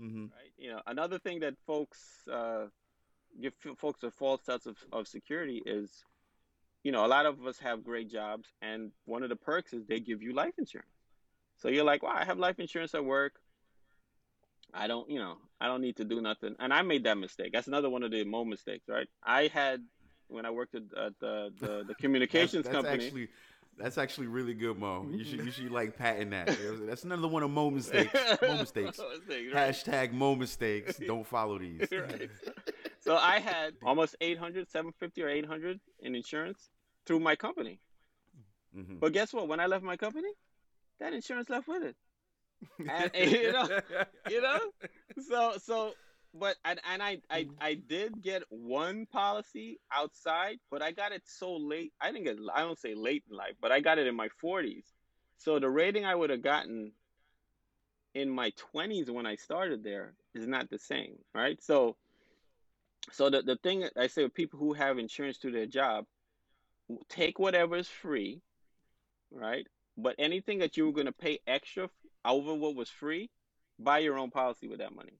[0.00, 0.30] Mhm.
[0.32, 0.52] right?
[0.56, 2.66] You know, another thing that folks uh,
[3.40, 6.04] give folks a false sense of, of security is,
[6.84, 9.84] you know, a lot of us have great jobs, and one of the perks is
[9.86, 10.88] they give you life insurance.
[11.56, 13.40] So you're like, wow, I have life insurance at work.
[14.72, 16.54] I don't, you know, I don't need to do nothing.
[16.60, 17.52] And I made that mistake.
[17.52, 19.08] That's another one of the mo mistakes, right?
[19.24, 19.82] I had
[20.28, 23.04] when I worked at, at the, the the communications that's, that's company.
[23.06, 23.28] Actually,
[23.78, 25.06] that's actually really good, Mo.
[25.10, 26.46] You should you should like patent that.
[26.86, 28.12] That's another one of Mo mistakes.
[28.42, 28.98] Mo mistakes.
[29.28, 29.52] Right?
[29.52, 30.98] Hashtag Mo mistakes.
[30.98, 31.86] Don't follow these.
[31.92, 32.28] right.
[33.00, 36.70] So I had almost 800, 750 or 800 in insurance
[37.06, 37.78] through my company.
[38.76, 38.98] Mhm.
[38.98, 39.46] But guess what?
[39.46, 40.32] When I left my company,
[40.98, 41.96] that insurance left with it.
[42.90, 43.68] And, you know,
[44.28, 44.58] You know?
[45.28, 45.94] So so
[46.34, 47.50] but and, and I, I mm.
[47.60, 51.92] I did get one policy outside, but I got it so late.
[52.00, 54.28] I didn't get I don't say late in life, but I got it in my
[54.42, 54.84] 40s.
[55.38, 56.92] So the rating I would have gotten
[58.14, 61.62] in my 20s when I started there is not the same, right?
[61.62, 61.96] So
[63.12, 66.04] so the, the thing I say with people who have insurance through their job,
[67.08, 68.42] take whatever is free,
[69.30, 69.66] right?
[69.96, 71.88] But anything that you were going to pay extra
[72.24, 73.30] over what was free,
[73.78, 75.18] buy your own policy with that money.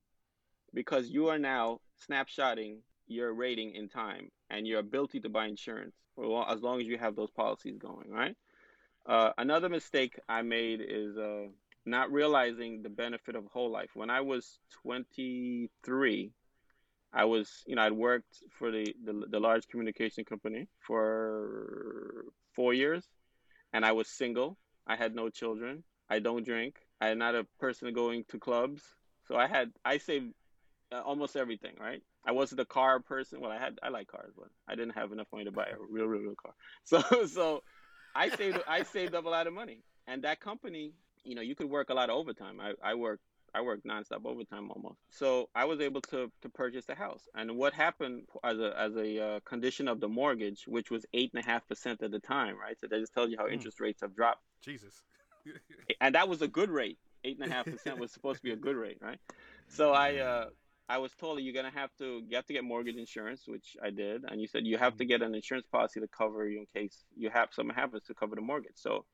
[0.79, 2.77] Because you are now snapshotting
[3.09, 7.17] your rating in time and your ability to buy insurance as long as you have
[7.17, 8.37] those policies going, right?
[9.05, 11.47] Uh, another mistake I made is uh,
[11.85, 13.91] not realizing the benefit of whole life.
[13.95, 16.31] When I was 23,
[17.13, 22.73] I was, you know, I'd worked for the, the, the large communication company for four
[22.73, 23.05] years,
[23.73, 24.57] and I was single.
[24.87, 25.83] I had no children.
[26.09, 26.77] I don't drink.
[27.01, 28.83] I'm not a person going to clubs.
[29.27, 30.35] So I had I saved
[30.93, 32.03] uh, almost everything, right?
[32.25, 33.41] I wasn't a car person.
[33.41, 35.77] Well, I had I like cars, but I didn't have enough money to buy a
[35.91, 36.55] real, real, real car.
[36.85, 37.63] So, so
[38.15, 40.93] I saved I saved up a lot of money, and that company,
[41.25, 42.61] you know, you could work a lot of overtime.
[42.61, 43.23] I I worked
[43.55, 44.99] I worked nonstop overtime almost.
[45.11, 47.29] So I was able to to purchase the house.
[47.35, 51.31] And what happened as a as a uh, condition of the mortgage, which was eight
[51.35, 52.79] and a half percent at the time, right?
[52.81, 53.53] So that just tells you how mm.
[53.53, 54.43] interest rates have dropped.
[54.63, 55.03] Jesus.
[56.01, 56.99] and that was a good rate.
[57.25, 59.19] Eight and a half percent was supposed to be a good rate, right?
[59.69, 60.47] So I uh,
[60.89, 63.91] I was told you're gonna have to you have to get mortgage insurance, which I
[63.91, 65.09] did, and you said you have to mm-hmm.
[65.09, 68.35] get an insurance policy to cover you in case you have something happens to cover
[68.35, 68.77] the mortgage.
[68.77, 69.05] So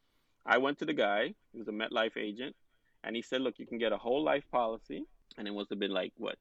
[0.46, 2.54] I went to the guy, he was a MetLife agent,
[3.02, 5.04] and he said, look, you can get a whole life policy,
[5.36, 6.36] and it must have been like what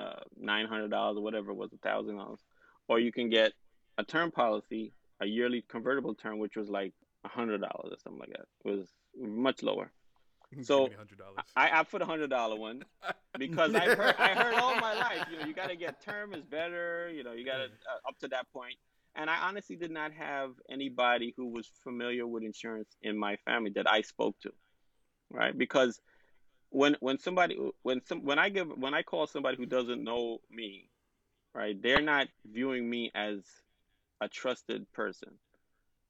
[0.00, 2.40] uh, nine hundred dollars or whatever it was, a thousand dollars,
[2.88, 3.52] or you can get
[3.98, 6.92] a term policy, a yearly convertible term, which was like
[7.24, 8.46] a hundred dollars or something like that.
[8.64, 9.92] It was much lower.
[10.62, 10.88] So
[11.56, 12.82] I opt for the hundred dollar one
[13.38, 16.34] because I heard I heard all my life, you know, you got to get term
[16.34, 18.74] is better, you know, you got to uh, up to that point.
[19.14, 23.70] And I honestly did not have anybody who was familiar with insurance in my family
[23.76, 24.52] that I spoke to,
[25.30, 25.56] right?
[25.56, 26.00] Because
[26.70, 30.38] when when somebody when some when I give when I call somebody who doesn't know
[30.50, 30.88] me,
[31.54, 31.80] right?
[31.80, 33.40] They're not viewing me as
[34.20, 35.30] a trusted person.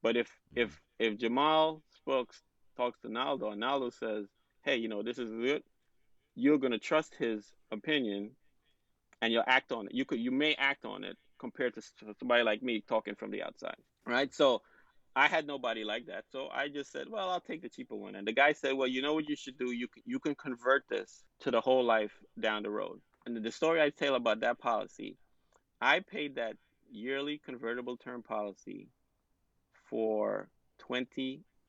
[0.01, 2.41] But if if if Jamal Spokes
[2.75, 4.27] talks to Naldo and Naldo says,
[4.61, 5.63] "Hey, you know this is good,"
[6.35, 8.35] you're gonna trust his opinion,
[9.21, 9.93] and you'll act on it.
[9.93, 11.81] You could you may act on it compared to
[12.19, 14.33] somebody like me talking from the outside, right?
[14.33, 14.61] So.
[15.15, 18.15] I had nobody like that, so I just said, "Well, I'll take the cheaper one."
[18.15, 19.69] And the guy said, "Well, you know what you should do?
[19.69, 23.51] You can, you can convert this to the whole life down the road." And the
[23.51, 25.17] story I tell about that policy,
[25.79, 26.57] I paid that
[26.89, 28.87] yearly convertible term policy
[29.87, 30.49] for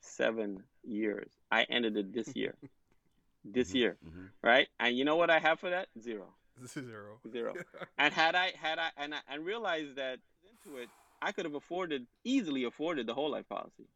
[0.05, 1.31] 27 years.
[1.51, 2.55] I ended it this year.
[3.45, 4.27] this mm-hmm, year, mm-hmm.
[4.43, 4.69] right?
[4.81, 5.89] And you know what I have for that?
[6.01, 6.27] Zero.
[6.67, 7.19] Zero.
[7.31, 7.55] Zero.
[7.99, 10.19] and had I had I and I and realized that
[10.51, 10.89] into it,
[11.21, 13.89] I could have afforded easily afforded the whole life policy,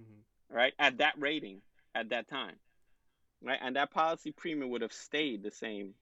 [0.00, 0.56] mm-hmm.
[0.56, 0.72] right?
[0.78, 1.60] At that rating,
[1.94, 2.56] at that time,
[3.42, 3.58] right?
[3.60, 5.94] And that policy premium would have stayed the same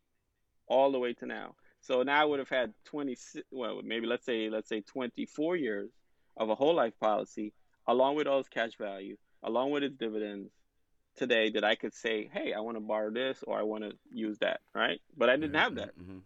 [0.69, 1.55] all the way to now.
[1.81, 3.17] So now I would have had 20,
[3.51, 5.91] well, maybe let's say let's say 24 years
[6.37, 7.53] of a whole life policy,
[7.89, 10.51] along with all its cash value, along with its dividends
[11.17, 13.93] today that I could say, hey, I want to borrow this or I want to
[14.11, 15.01] use that, right?
[15.17, 15.99] But I didn't mm-hmm, have that.
[15.99, 16.19] Mm-hmm.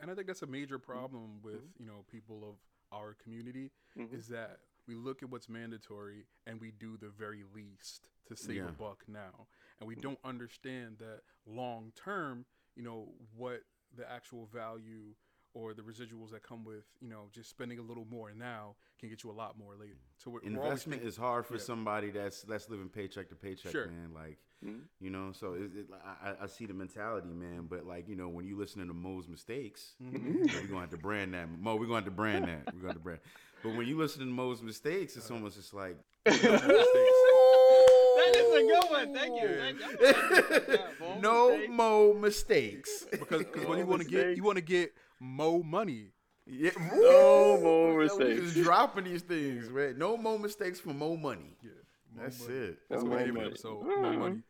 [0.00, 1.82] And I think that's a major problem with, mm-hmm.
[1.82, 2.56] you know, people of
[2.96, 4.14] our community mm-hmm.
[4.14, 8.56] is that we look at what's mandatory and we do the very least to save
[8.56, 8.68] yeah.
[8.68, 9.46] a buck now.
[9.78, 12.44] And we don't understand that long term,
[12.76, 13.60] you know, what
[13.96, 15.14] the actual value
[15.54, 19.08] or the residuals that come with you know just spending a little more now can
[19.08, 19.98] get you a lot more later.
[20.18, 21.60] So we're, investment we're is hard for yeah.
[21.60, 23.86] somebody that's that's living paycheck to paycheck, sure.
[23.86, 24.10] man.
[24.14, 24.80] Like mm-hmm.
[25.00, 25.86] you know, so it, it,
[26.22, 27.66] I, I, see the mentality, man.
[27.68, 30.42] But like you know, when you listen to Mo's mistakes, mm-hmm.
[30.54, 31.48] we're gonna have to brand that.
[31.58, 32.72] Mo, we're gonna have to brand that.
[32.72, 33.20] We're gonna have to brand.
[33.62, 35.96] But when you listen to Mo's mistakes, it's almost just like.
[38.20, 39.14] That is a good one.
[39.14, 39.48] Thank you.
[39.58, 40.78] Thank you.
[41.20, 43.06] no mo mistakes.
[43.10, 46.08] Because cause when you want to get you want to get mo money.
[46.46, 48.54] Yeah, no more mistakes.
[48.54, 49.98] Just dropping these things, man.
[49.98, 51.56] No more mistakes for more money.
[51.62, 51.70] Yeah,
[52.16, 52.54] that's money.
[52.54, 52.78] it.
[52.88, 53.86] That's what we name the episode.
[53.86, 54.42] Mo money.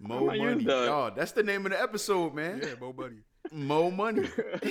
[0.00, 0.66] Mo money.
[0.68, 2.60] Oh, that's the name of the episode, man.
[2.62, 3.18] Yeah, mo money.
[3.52, 4.22] Mo money.
[4.62, 4.70] yeah,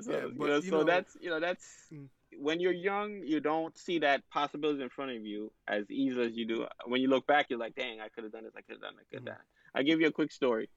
[0.00, 2.06] so, yeah, but, you know, you so know, that's you know that's mm.
[2.38, 6.36] when you're young, you don't see that possibility in front of you as easy as
[6.36, 6.66] you do.
[6.84, 8.52] When you look back, you're like, dang, I could have done this.
[8.56, 8.94] I could have done.
[8.94, 9.26] I could have mm-hmm.
[9.26, 9.44] done.
[9.74, 10.68] I give you a quick story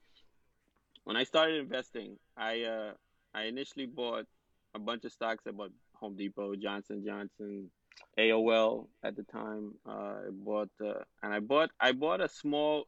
[1.04, 2.92] when I started investing, I uh,
[3.34, 4.26] I initially bought
[4.74, 5.44] a bunch of stocks.
[5.46, 7.70] I bought Home Depot, Johnson Johnson,
[8.18, 9.74] AOL at the time.
[9.86, 12.84] Uh, I bought uh, and I bought I bought a small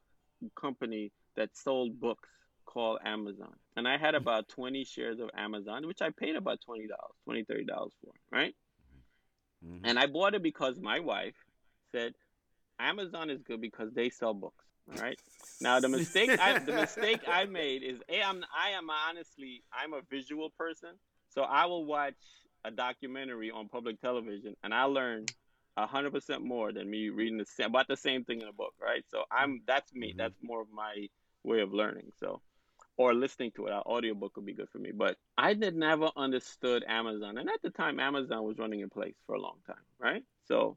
[0.59, 2.29] company that sold books
[2.67, 6.87] called Amazon, and I had about twenty shares of Amazon, which I paid about twenty
[6.87, 8.55] dollars, twenty thirty dollars for, right?
[9.65, 9.85] Mm-hmm.
[9.85, 11.35] And I bought it because my wife
[11.93, 12.15] said
[12.79, 14.65] Amazon is good because they sell books.
[14.91, 15.19] All right.
[15.61, 19.95] Now the mistake I, the mistake I made is a I'm I am honestly I'm
[19.95, 20.91] a visual person,
[21.29, 22.15] so I will watch
[22.65, 25.27] a documentary on public television and I learn
[25.77, 28.75] hundred percent more than me reading the same about the same thing in a book.
[28.81, 29.05] Right.
[29.11, 30.11] So I'm that's me.
[30.11, 30.19] Mm-hmm.
[30.19, 31.09] That's more of my
[31.45, 32.11] way of learning.
[32.19, 32.41] So,
[32.97, 33.73] or listening to it.
[33.73, 34.93] An audiobook would be good for me.
[34.93, 37.39] But I did never understood Amazon.
[37.39, 40.23] And at the time, Amazon was running in place for a long time, right?
[40.47, 40.77] So,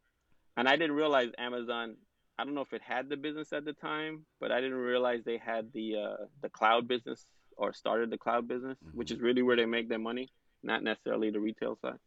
[0.55, 1.95] and I didn't realize Amazon,
[2.39, 5.21] I don't know if it had the business at the time, but I didn't realize
[5.25, 7.25] they had the uh, the cloud business
[7.57, 8.97] or started the cloud business, mm-hmm.
[8.97, 10.29] which is really where they make their money,
[10.61, 11.97] not necessarily the retail side.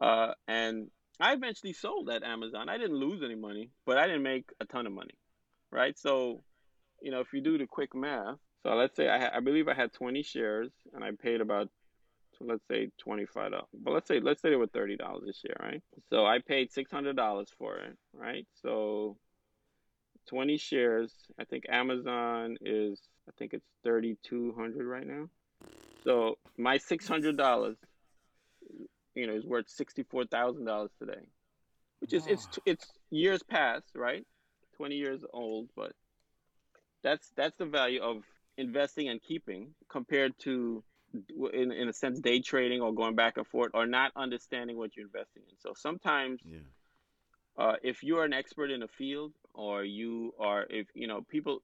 [0.00, 2.68] Uh, and I eventually sold at Amazon.
[2.68, 5.14] I didn't lose any money, but I didn't make a ton of money,
[5.72, 5.98] right?
[5.98, 6.42] So,
[7.02, 9.68] you know, if you do the quick math, so let's say I, ha- I believe
[9.68, 11.68] I had 20 shares and I paid about,
[12.38, 13.66] so let's say 25 dollars.
[13.72, 15.82] But let's say let's say they were 30 dollars a share, right?
[16.10, 18.46] So I paid 600 dollars for it, right?
[18.62, 19.16] So
[20.28, 21.12] 20 shares.
[21.38, 25.28] I think Amazon is I think it's 3,200 right now.
[26.04, 27.76] So my 600 dollars
[29.16, 31.26] you know is worth sixty four thousand dollars today,
[32.00, 34.24] which is it's it's years past, right?
[34.76, 35.92] Twenty years old, but
[37.02, 38.22] that's that's the value of
[38.58, 40.84] investing and keeping compared to
[41.52, 44.96] in, in a sense day trading or going back and forth or not understanding what
[44.96, 46.58] you're investing in so sometimes yeah.
[47.58, 51.62] uh, if you're an expert in a field or you are if you know people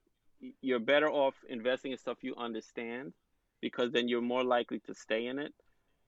[0.60, 3.12] you're better off investing in stuff you understand
[3.60, 5.54] because then you're more likely to stay in it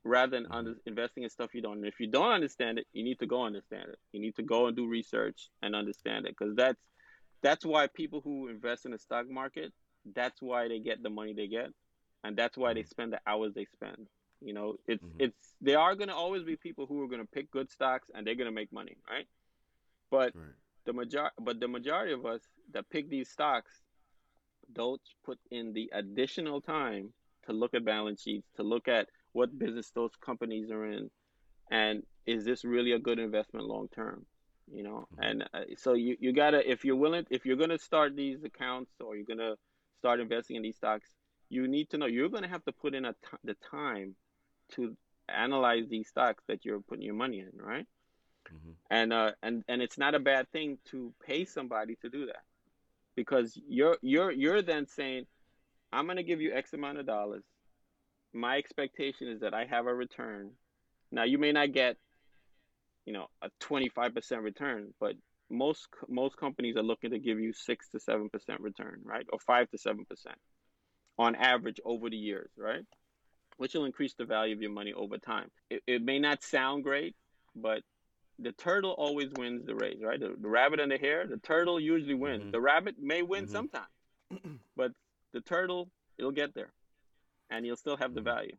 [0.03, 0.53] rather than mm-hmm.
[0.53, 1.79] under, investing in stuff you don't.
[1.79, 3.99] And if you don't understand it, you need to go understand it.
[4.13, 6.81] You need to go and do research and understand it because that's
[7.43, 9.73] that's why people who invest in the stock market,
[10.15, 11.69] that's why they get the money they get,
[12.23, 12.79] and that's why mm-hmm.
[12.79, 14.07] they spend the hours they spend.
[14.41, 15.21] You know, it's mm-hmm.
[15.21, 18.09] it's there are going to always be people who are going to pick good stocks
[18.15, 19.27] and they're going to make money, right?
[20.11, 20.45] But right.
[20.87, 22.41] The major but the majority of us
[22.73, 23.73] that pick these stocks
[24.73, 27.13] don't put in the additional time
[27.47, 31.11] to look at balance sheets, to look at what business those companies are in,
[31.71, 34.25] and is this really a good investment long term?
[34.73, 35.23] You know, mm-hmm.
[35.23, 38.93] and uh, so you you gotta if you're willing if you're gonna start these accounts
[39.01, 39.57] or you're gonna
[39.99, 41.11] start investing in these stocks,
[41.51, 44.15] you need to know you're gonna have to put in a t- the time
[44.73, 44.97] to
[45.29, 47.87] analyze these stocks that you're putting your money in, right?
[48.53, 48.71] Mm-hmm.
[48.91, 52.43] And uh and and it's not a bad thing to pay somebody to do that
[53.17, 55.27] because you're you're you're then saying
[55.93, 57.45] I'm going to give you X amount of dollars
[58.35, 60.51] my expectation is that I have a return.
[61.13, 61.97] Now you may not get,
[63.07, 65.15] you know, a 25% return, but
[65.51, 68.29] most most companies are looking to give you 6 to 7%
[68.59, 69.27] return, right?
[69.33, 70.05] Or 5 to 7%
[71.19, 72.85] on average over the years, right?
[73.57, 75.49] Which will increase the value of your money over time.
[75.71, 77.15] It, it may not sound great,
[77.55, 77.83] but
[78.39, 80.19] the turtle always wins the race, right?
[80.19, 82.43] The, the rabbit and the hare, the turtle usually wins.
[82.43, 82.51] Mm-hmm.
[82.51, 83.53] The rabbit may win mm-hmm.
[83.53, 83.87] sometimes,
[84.77, 84.93] but
[85.33, 86.73] the turtle, it'll get there
[87.51, 88.37] and you'll still have the mm-hmm.
[88.37, 88.57] value.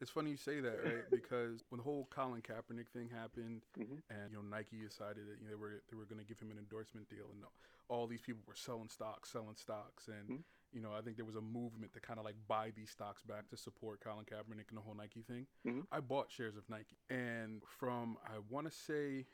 [0.00, 1.04] It's funny you say that, right?
[1.10, 4.00] Because when the whole Colin Kaepernick thing happened, mm-hmm.
[4.08, 6.40] and you know Nike decided that you know, they were they were going to give
[6.40, 7.44] him an endorsement deal, and
[7.88, 10.42] all these people were selling stocks, selling stocks, and mm-hmm.
[10.72, 13.22] You know I think there was a movement to kind of like buy these stocks
[13.22, 15.46] back to support Colin Kaepernick and the whole Nike thing.
[15.66, 15.80] Mm-hmm.
[15.92, 19.26] I bought shares of Nike, and from I want to say,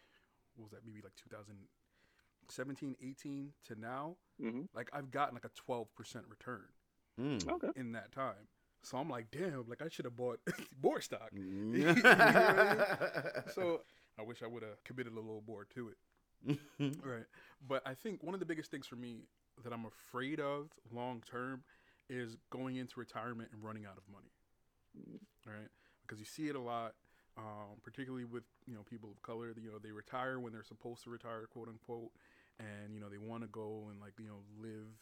[0.55, 0.85] what was that?
[0.85, 4.62] Maybe like 2017, 18 to now, mm-hmm.
[4.75, 5.87] like I've gotten like a 12%
[6.29, 6.64] return
[7.21, 7.49] mm.
[7.51, 7.68] okay.
[7.77, 8.49] in that time.
[8.85, 10.40] So I'm like, damn, like I should have bought
[10.83, 11.31] more stock.
[11.33, 13.53] you know I mean?
[13.55, 13.83] So
[14.18, 15.97] I wish I would have committed a little more to it.
[17.05, 17.25] right.
[17.66, 19.29] But I think one of the biggest things for me
[19.65, 21.62] that I'm afraid of long term
[22.09, 24.33] is going into retirement and running out of money.
[25.47, 25.69] Right.
[26.03, 26.95] Because you see it a lot,
[27.38, 29.53] um, particularly with you know people of color.
[29.61, 32.11] You know they retire when they're supposed to retire, quote unquote,
[32.59, 34.93] and you know they want to go and like you know live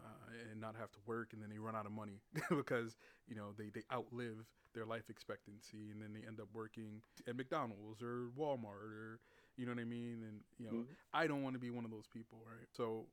[0.00, 2.20] uh, and not have to work, and then they run out of money
[2.50, 2.96] because
[3.26, 7.36] you know they they outlive their life expectancy, and then they end up working at
[7.36, 9.20] McDonald's or Walmart or
[9.58, 10.22] you know what I mean.
[10.26, 10.92] And you know, mm-hmm.
[11.12, 12.66] I don't want to be one of those people, right?
[12.72, 13.06] So,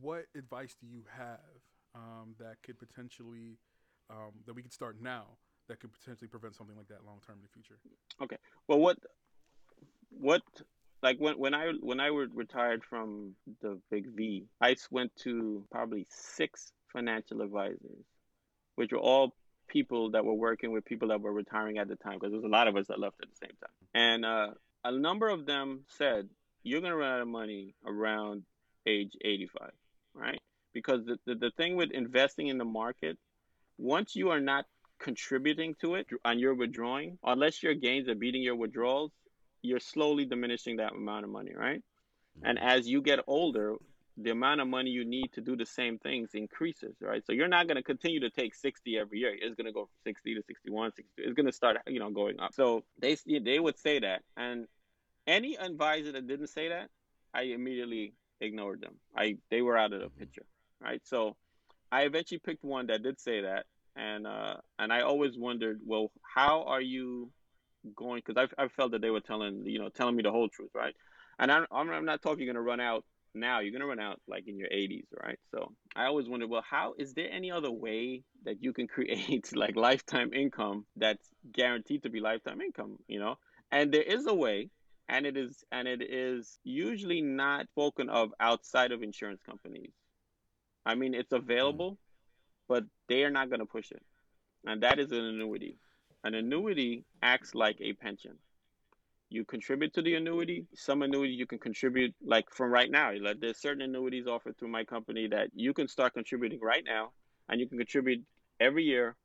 [0.00, 1.40] what advice do you have
[1.94, 3.58] um, that could potentially
[4.10, 5.24] um, that we could start now
[5.68, 7.78] that could potentially prevent something like that long term in the future?
[8.22, 8.36] Okay.
[8.68, 8.98] Well, what
[10.10, 10.42] what
[11.02, 15.64] like when when I when I were retired from the Big V, I went to
[15.70, 18.04] probably six financial advisors,
[18.76, 19.34] which were all
[19.68, 22.44] people that were working with people that were retiring at the time because there was
[22.44, 23.70] a lot of us that left at the same time.
[23.94, 24.50] And uh,
[24.86, 26.28] a number of them said,
[26.62, 28.44] "You're gonna run out of money around
[28.86, 29.70] age 85,
[30.14, 30.40] right?"
[30.72, 33.18] Because the, the, the thing with investing in the market,
[33.78, 34.66] once you are not
[34.98, 39.12] contributing to it and you're withdrawing, unless your gains are beating your withdrawals,
[39.62, 41.82] you're slowly diminishing that amount of money, right?
[42.42, 42.68] And mm-hmm.
[42.68, 43.76] as you get older,
[44.18, 47.24] the amount of money you need to do the same things increases, right?
[47.26, 49.34] So you're not going to continue to take 60 every year.
[49.34, 51.12] It's going to go from 60 to 61, 60.
[51.18, 52.54] It's going to start, you know, going up.
[52.54, 54.66] So they they would say that, and
[55.26, 56.88] any advisor that didn't say that,
[57.34, 58.94] I immediately ignored them.
[59.16, 60.18] I they were out of the mm-hmm.
[60.18, 60.46] picture,
[60.80, 61.00] right?
[61.04, 61.36] So
[61.90, 66.10] I eventually picked one that did say that, and uh, and I always wondered, well,
[66.22, 67.30] how are you
[67.94, 68.22] going?
[68.24, 70.70] Because I I felt that they were telling you know telling me the whole truth,
[70.74, 70.94] right?
[71.38, 73.04] And I'm I'm not talking you're gonna run out
[73.34, 73.60] now.
[73.60, 75.38] You're gonna run out like in your 80s, right?
[75.50, 79.54] So I always wondered, well, how is there any other way that you can create
[79.54, 82.96] like lifetime income that's guaranteed to be lifetime income?
[83.06, 83.36] You know,
[83.70, 84.70] and there is a way
[85.08, 89.92] and it is and it is usually not spoken of outside of insurance companies.
[90.84, 91.98] I mean, it's available,
[92.68, 94.02] but they are not going to push it,
[94.64, 95.78] and that is an annuity.
[96.24, 98.32] An annuity acts like a pension.
[99.28, 100.66] You contribute to the annuity.
[100.74, 103.12] Some annuity you can contribute like from right now.
[103.20, 107.10] Like there's certain annuities offered through my company that you can start contributing right now,
[107.48, 108.24] and you can contribute
[108.60, 109.16] every year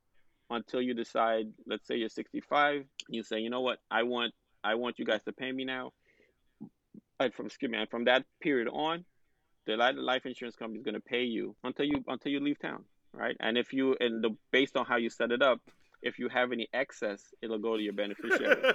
[0.50, 1.48] until you decide.
[1.66, 2.86] Let's say you're 65.
[3.10, 4.34] You say, you know what, I want
[4.64, 5.94] I want you guys to pay me now.
[7.20, 9.06] And from excuse me, and from that period on,
[9.66, 12.84] the life insurance company is going to pay you until you until you leave town,
[13.14, 13.38] right?
[13.40, 15.60] And if you and the based on how you set it up,
[16.02, 18.74] if you have any excess, it'll go to your beneficiary.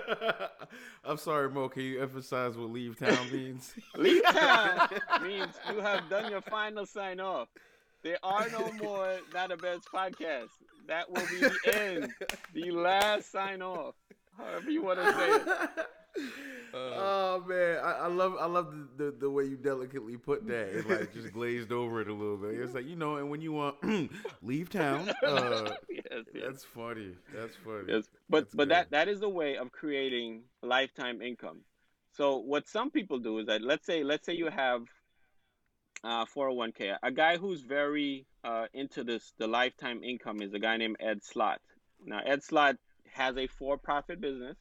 [1.04, 1.68] I'm sorry, Mo.
[1.68, 3.74] Can you emphasize what leave town means?
[3.96, 4.88] leave town
[5.22, 7.48] means you have done your final sign off.
[8.02, 10.50] There are no more Not a Best podcast.
[10.86, 12.12] That will be the end,
[12.54, 13.96] the last sign off
[14.36, 15.48] however you want to say it.
[16.72, 20.46] Uh, oh man, I, I, love I love the, the, the, way you delicately put
[20.48, 22.54] that and like just glazed over it a little bit.
[22.54, 23.76] It's like you know, and when you want
[24.42, 26.44] leave town, uh, yes, yes.
[26.44, 27.12] that's funny.
[27.34, 27.84] That's funny.
[27.88, 28.68] Yes, but that's but good.
[28.70, 31.60] that that is a way of creating lifetime income.
[32.12, 34.82] So what some people do is that let's say let's say you have
[36.04, 36.96] uh, 401k.
[37.02, 41.22] A guy who's very uh, into this the lifetime income is a guy named Ed
[41.22, 41.60] Slott.
[42.04, 42.76] Now Ed Slott
[43.16, 44.56] has a for-profit business,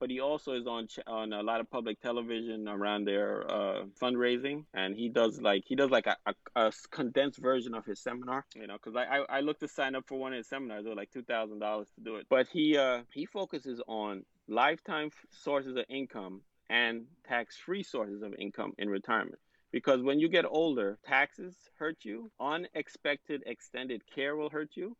[0.00, 4.58] but he also is on on a lot of public television around their uh, fundraising,
[4.80, 8.40] and he does like he does like a, a, a condensed version of his seminar.
[8.60, 10.82] You know, because I, I I looked to sign up for one of his seminars,
[10.84, 12.26] they were like two thousand dollars to do it.
[12.28, 16.34] But he uh he focuses on lifetime sources of income
[16.68, 19.40] and tax-free sources of income in retirement.
[19.70, 24.96] Because when you get older, taxes hurt you, unexpected extended care will hurt you,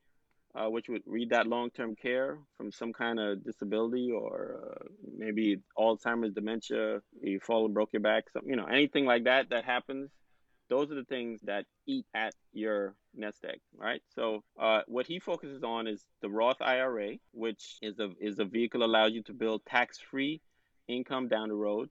[0.55, 4.85] uh, which would read that long-term care from some kind of disability or uh,
[5.17, 9.51] maybe Alzheimer's, dementia, you fall and broke your back, some, you know, anything like that
[9.51, 10.11] that happens.
[10.69, 14.01] Those are the things that eat at your nest egg, right?
[14.15, 18.45] So uh, what he focuses on is the Roth IRA, which is a is a
[18.45, 20.41] vehicle allows you to build tax-free
[20.89, 21.91] income down the road.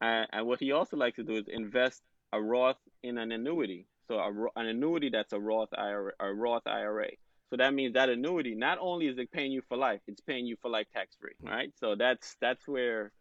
[0.00, 2.02] and what he also likes to do is invest
[2.32, 3.86] a Roth in an annuity.
[4.06, 7.10] So a, an annuity that's a Roth IRA, a Roth IRA.
[7.50, 10.46] So that means that annuity not only is it paying you for life, it's paying
[10.46, 11.48] you for life tax free, hmm.
[11.48, 11.72] right?
[11.78, 13.12] So that's that's where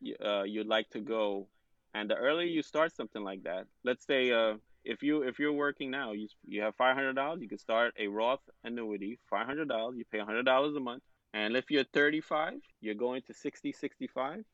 [0.00, 1.48] you, uh, you'd like to go.
[1.94, 5.52] And the earlier you start something like that, let's say uh, if you if you're
[5.52, 9.46] working now, you you have five hundred dollars, you can start a Roth annuity, five
[9.46, 11.02] hundred dollars, you pay hundred dollars a month.
[11.34, 14.44] And if you're 35, you're going to 60, 65.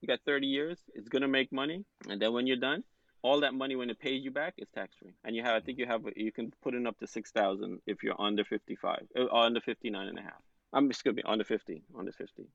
[0.00, 0.78] You got 30 years.
[0.94, 2.84] It's gonna make money, and then when you're done,
[3.22, 5.60] all that money when it pays you back is tax free and you have i
[5.60, 9.34] think you have you can put in up to 6000 if you're under 55 or
[9.34, 10.42] uh, under 59 and a half.
[10.72, 12.46] I'm excuse me under 50 under 50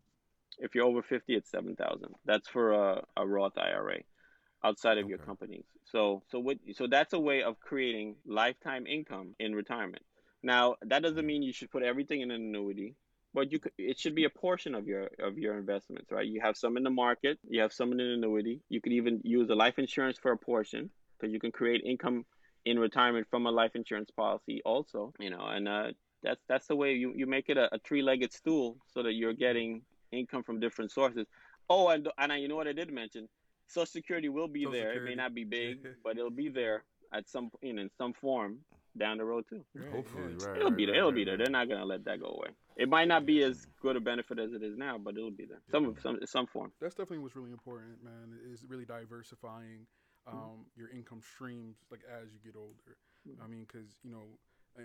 [0.59, 3.97] if you're over 50 it's 7000 that's for a, a roth ira
[4.65, 5.09] outside of okay.
[5.09, 5.65] your companies.
[5.91, 10.03] So so what so that's a way of creating lifetime income in retirement.
[10.41, 12.95] Now that doesn't mean you should put everything in an annuity
[13.35, 16.25] but you could, it should be a portion of your of your investments, right?
[16.25, 18.61] You have some in the market, you have some in an annuity.
[18.69, 22.25] You could even use a life insurance for a portion because you can create income
[22.63, 25.87] in retirement from a life insurance policy also, you know, and uh,
[26.23, 29.33] that's that's the way you, you make it a, a three-legged stool so that you're
[29.33, 29.81] getting
[30.11, 31.27] income from different sources.
[31.69, 33.27] Oh, and and I, you know what I did mention,
[33.67, 34.89] Social Security will be Social there.
[34.93, 35.11] Security.
[35.11, 36.83] It may not be big, but it'll be there
[37.13, 38.59] at some you know in some form
[38.97, 39.63] down the road too.
[39.73, 40.57] Right, Hopefully, right.
[40.57, 40.93] It'll right, be there.
[40.93, 41.37] Right, it'll be there.
[41.37, 42.49] They're not gonna let that go away.
[42.77, 45.45] It might not be as good a benefit as it is now, but it'll be
[45.45, 45.61] there.
[45.71, 46.01] Some yeah.
[46.01, 46.71] some some form.
[46.81, 48.37] That's definitely what's really important, man.
[48.51, 49.87] Is really diversifying
[50.27, 50.37] mm-hmm.
[50.37, 50.79] um, mm-hmm.
[50.79, 52.97] your income streams like as you get older.
[53.27, 53.43] Mm-hmm.
[53.43, 54.23] I mean, because you know.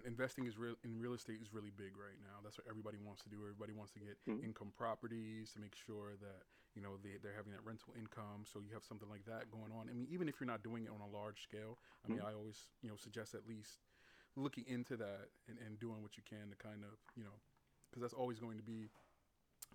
[0.06, 2.38] Investing is real in real estate is really big right now.
[2.46, 3.42] That's what everybody wants to do.
[3.42, 4.38] Everybody wants to get mm-hmm.
[4.46, 8.46] income properties to make sure that you know they, they're having that rental income.
[8.46, 9.90] So you have something like that going on.
[9.90, 12.30] I mean, even if you're not doing it on a large scale, I mean, mm-hmm.
[12.30, 13.82] I always you know suggest at least
[14.36, 17.36] looking into that and, and doing what you can to kind of you know
[17.90, 18.88] because that's always going to be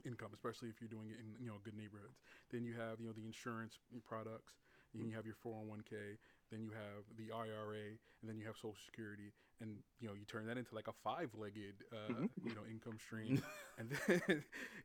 [0.05, 2.19] income especially if you're doing it in you know good neighborhoods.
[2.51, 4.53] Then you have you know the insurance products
[4.97, 6.17] then you have your 401k
[6.51, 10.25] then you have the IRA and then you have social security and you know you
[10.25, 12.47] turn that into like a five-legged uh, mm-hmm.
[12.47, 13.41] you know income stream.
[13.77, 14.21] And then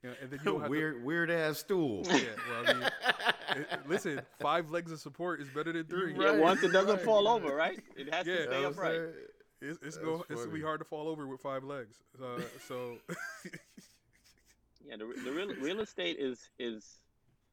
[0.03, 2.03] you know, and then you weird to, weird ass stool.
[2.09, 2.91] Yeah well I mean
[3.57, 6.14] it, listen five legs of support is better than three.
[6.14, 7.05] Right, once it doesn't right.
[7.05, 7.79] fall over right?
[7.97, 9.01] It has yeah, to stay upright
[9.61, 11.97] It's it's That's go it's gonna be hard to fall over with five legs.
[12.23, 12.97] Uh, so
[14.87, 16.99] Yeah, the, the real real estate is is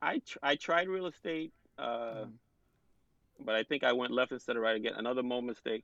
[0.01, 2.34] I tr- I tried real estate, uh, Mhm.
[3.45, 4.93] but I think I went left instead of right again.
[4.95, 5.84] Another more mistake.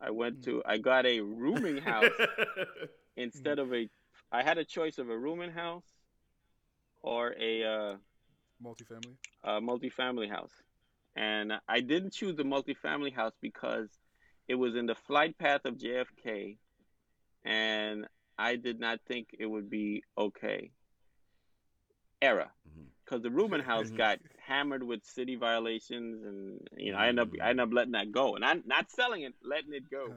[0.00, 0.44] I went Mm.
[0.44, 2.10] to I got a rooming house
[3.16, 3.88] instead of a.
[4.32, 5.84] I had a choice of a rooming house
[7.02, 7.96] or a uh,
[8.62, 9.16] multifamily.
[9.44, 10.52] a multifamily house,
[11.16, 13.88] and I didn't choose the multifamily house because
[14.50, 16.58] it was in the flight path of JFK,
[17.44, 20.72] and I did not think it would be okay.
[22.20, 22.50] Era,
[23.04, 27.34] because the rooming house got hammered with city violations, and you know I ended up
[27.42, 30.16] I ended up letting that go, and I'm not selling it, letting it go.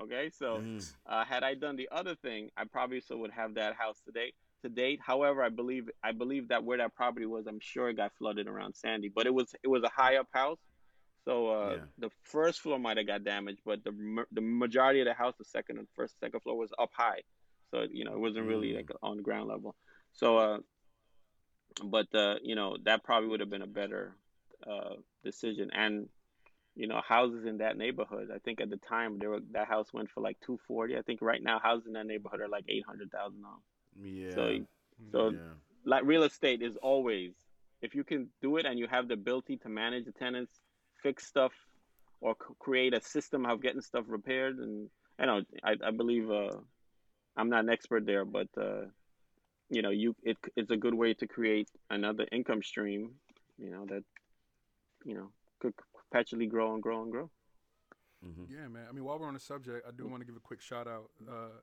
[0.00, 0.94] Okay, so Mhm.
[1.06, 4.32] uh, had I done the other thing, I probably still would have that house today.
[4.62, 7.96] To date, however, I believe I believe that where that property was, I'm sure it
[7.96, 10.60] got flooded around Sandy, but it was it was a high up house,
[11.24, 11.84] so uh, Yeah.
[11.98, 13.92] the first floor might have got damaged, but the
[14.32, 17.22] the majority of the house, the second and first second floor was up high,
[17.70, 18.76] so you know it wasn't really Mm.
[18.76, 19.74] like on the ground level.
[20.12, 20.58] So, uh,
[21.84, 24.14] but uh, you know that probably would have been a better
[24.66, 24.94] uh,
[25.24, 26.08] decision, and
[26.74, 28.30] you know houses in that neighborhood.
[28.34, 30.96] I think at the time there were, that house went for like two forty.
[30.96, 33.62] I think right now houses in that neighborhood are like eight hundred thousand dollars.
[34.02, 34.34] Yeah.
[34.34, 34.58] So,
[35.12, 35.38] so yeah.
[35.84, 37.32] like real estate is always
[37.82, 40.60] if you can do it and you have the ability to manage the tenants,
[41.02, 41.52] fix stuff,
[42.20, 44.58] or c- create a system of getting stuff repaired.
[44.58, 44.88] And
[45.18, 46.56] I know I, I believe uh,
[47.36, 48.86] I'm not an expert there, but uh,
[49.70, 53.10] you know you it, it's a good way to create another income stream.
[53.58, 54.04] You know that
[55.04, 55.30] you know
[55.60, 57.30] could perpetually grow and grow and grow.
[58.24, 58.46] Mhm.
[58.48, 58.86] Yeah, man.
[58.88, 60.86] I mean, while we're on the subject, I do want to give a quick shout
[60.86, 61.58] out uh,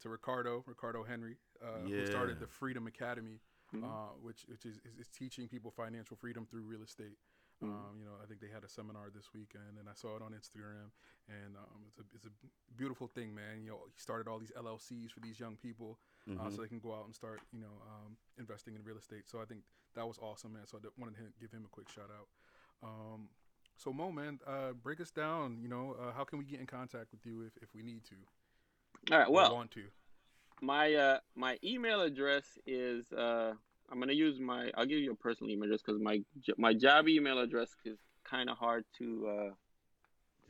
[0.00, 3.40] to Ricardo, Ricardo Henry, uh, who started the Freedom Academy,
[3.74, 3.84] Mhm.
[3.84, 7.18] uh, which which is, is, is teaching people financial freedom through real estate.
[7.62, 7.68] Mhm.
[7.74, 10.22] Um, you know, I think they had a seminar this weekend, and I saw it
[10.22, 10.92] on Instagram,
[11.28, 12.30] and um, it's a it's a
[12.76, 13.62] beautiful thing, man.
[13.62, 15.98] You know, he started all these LLCs for these young people,
[16.28, 16.52] uh, Mhm.
[16.54, 19.28] so they can go out and start, you know, um, investing in real estate.
[19.28, 20.66] So I think that was awesome, man.
[20.66, 22.28] So I wanted to give him a quick shout out.
[22.82, 23.28] Um,
[23.76, 25.58] so Mo, man, uh, break us down.
[25.60, 28.04] You know, uh, how can we get in contact with you if, if we need
[28.04, 28.16] to?
[29.10, 29.30] All right.
[29.30, 29.90] Well, want to.
[30.60, 33.54] my uh my email address is uh
[33.90, 36.20] I'm gonna use my I'll give you a personal email address because my
[36.56, 39.50] my job email address is kind of hard to uh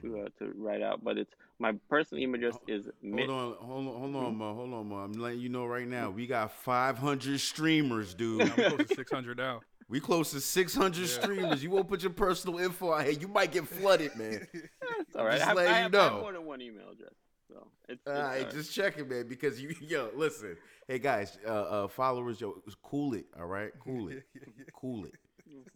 [0.03, 3.89] to uh to write out, but it's my personal email address is Hold on, hold
[3.89, 4.97] on, hold on, Mo, hold on, Mo.
[4.97, 8.43] I'm letting you know right now, we got 500 streamers, dude.
[8.43, 9.61] I'm close to 600 now.
[9.89, 11.07] we close to 600 Yeah.
[11.07, 11.63] streamers.
[11.63, 14.47] You won't put your personal info out here, you might get flooded, man.
[15.01, 15.33] It's all right.
[15.35, 16.21] Just I have, letting I you have, I have know.
[16.21, 17.13] more than one email address,
[17.49, 18.51] so it's, it's right, all right.
[18.51, 20.57] just checking, man, because you, yo, listen.
[20.87, 23.71] Hey, guys, uh, uh, followers, yo, cool it, all right?
[23.81, 24.25] Cool it.
[24.75, 25.15] Cool it.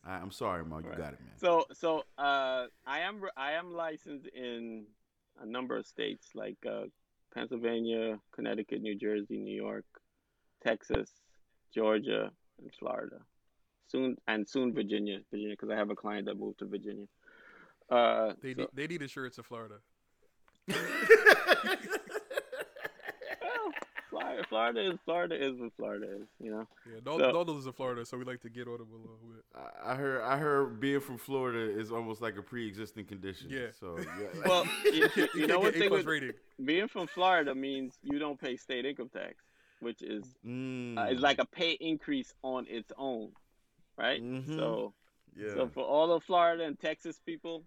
[0.06, 0.96] All right, I'm sorry, Mo, you Right.
[0.98, 1.32] got it, man.
[1.38, 4.84] So so uh I am I am licensed in
[5.40, 6.84] a number of states like uh,
[7.34, 9.86] Pennsylvania, Connecticut, New Jersey, New York,
[10.64, 11.10] Texas,
[11.74, 13.16] Georgia, and Florida.
[13.88, 17.06] Soon and soon Virginia, Virginia, because I have a client that moved to Virginia.
[17.90, 19.76] Uh, They, so- need, they need insurance in Florida.
[20.68, 20.76] Well,
[24.10, 26.66] Florida, Florida is Florida is what Florida is, you know.
[26.86, 28.96] Yeah, Dal- So- Dalton is in Florida, so we like to get on him a
[28.96, 29.44] little bit.
[29.54, 33.48] I- I heard, I heard being from Florida is almost like a pre-existing condition.
[33.50, 33.68] Yeah.
[33.78, 34.28] So, yeah.
[34.46, 36.32] Well, you, you You know what thing plus with rating.
[36.64, 39.34] being from Florida means you don't pay state income tax,
[39.80, 40.98] which is Mm.
[40.98, 43.32] uh, is like a pay increase on its own,
[43.96, 44.22] right?
[44.22, 44.54] Mhm.
[44.56, 44.92] So,
[45.34, 45.54] yeah.
[45.54, 47.64] so for all the Florida and Texas people,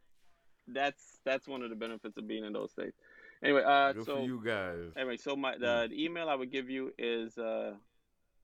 [0.68, 2.98] that's that's one of the benefits of being in those states.
[3.44, 4.92] Anyway, uh, Good so for you guys.
[4.98, 7.74] anyway, so my the, the email I would give you is uh,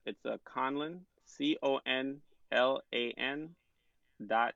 [0.05, 2.17] it's a uh, Conlan C O N
[2.51, 3.55] L A N
[4.26, 4.53] dot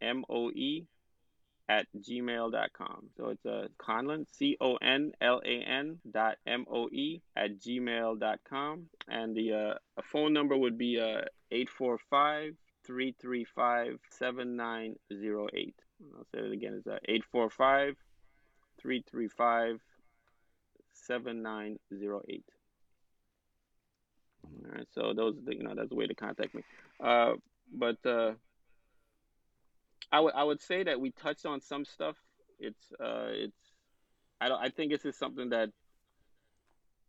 [0.00, 0.86] M O E
[1.68, 3.08] at gmail.com.
[3.16, 7.22] So it's a uh, Conlan C O N L A N dot M O E
[7.36, 8.86] at gmail.com.
[9.08, 12.54] And the uh, a phone number would be uh 845
[12.84, 15.74] 335 7908.
[16.16, 16.74] I'll say it again.
[16.78, 17.96] It's uh, 845
[18.80, 19.80] 335
[20.92, 22.44] 7908.
[24.44, 26.62] All right, so those, the- you know, that's the way to contact me.
[27.02, 27.34] Uh,
[27.72, 28.32] but uh,
[30.10, 32.16] I would I would say that we touched on some stuff.
[32.58, 33.56] It's uh, it's
[34.40, 35.70] I don't I think this is something that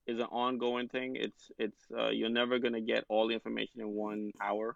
[0.07, 1.15] is an ongoing thing.
[1.15, 4.75] It's it's uh, you're never gonna get all the information in one hour,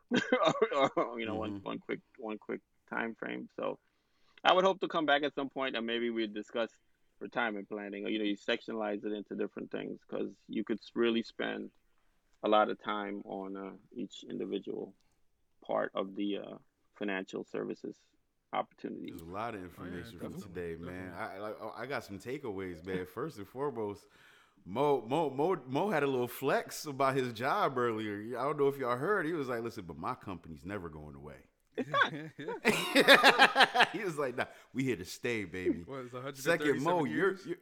[0.75, 1.63] or, or, you know, one Mhm.
[1.63, 3.49] one quick one quick time frame.
[3.55, 3.79] So
[4.43, 6.71] I would hope to come back at some point and maybe we discuss
[7.19, 11.23] retirement planning, or you know, you sectionalize it into different things because you could really
[11.23, 11.69] spend
[12.43, 14.93] a lot of time on uh, each individual
[15.65, 16.55] part of the uh,
[16.97, 17.95] financial services
[18.53, 19.11] opportunities.
[19.17, 21.13] There's a lot of information from today, man.
[21.17, 23.05] I, like, I got some takeaways, man.
[23.05, 24.05] First and foremost,
[24.67, 28.37] Mo, Mo Mo Mo had a little flex about his job earlier.
[28.37, 29.25] I don't know if y'all heard.
[29.25, 31.35] He was like, "Listen, but my company's never going away."
[33.93, 37.15] he was like, "Nah, we here to stay, baby." What, it's 137 Second, Mo, you're
[37.15, 37.45] years?
[37.45, 37.57] you're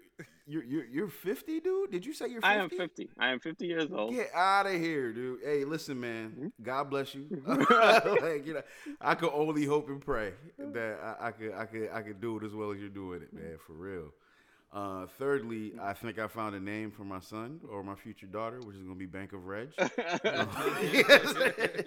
[0.47, 1.91] you're you're you're 50, dude.
[1.91, 2.47] Did you say you're 50?
[2.47, 3.10] I am 50.
[3.20, 4.16] I am 50 years old.
[4.16, 5.41] Get out of here, dude.
[5.43, 6.32] Hey, listen, man.
[6.32, 6.64] Mm-hmm.
[6.64, 7.28] God bless you.
[7.45, 8.64] like, you know,
[8.99, 12.38] I could only hope and pray that I, I could, I could, I could do
[12.38, 13.58] it as well as you're doing it, man.
[13.68, 14.12] For real.
[14.76, 18.59] Uh, thirdly, I think I found a name for my son or my future daughter,
[18.59, 19.69] which is gonna be Bank of Reg.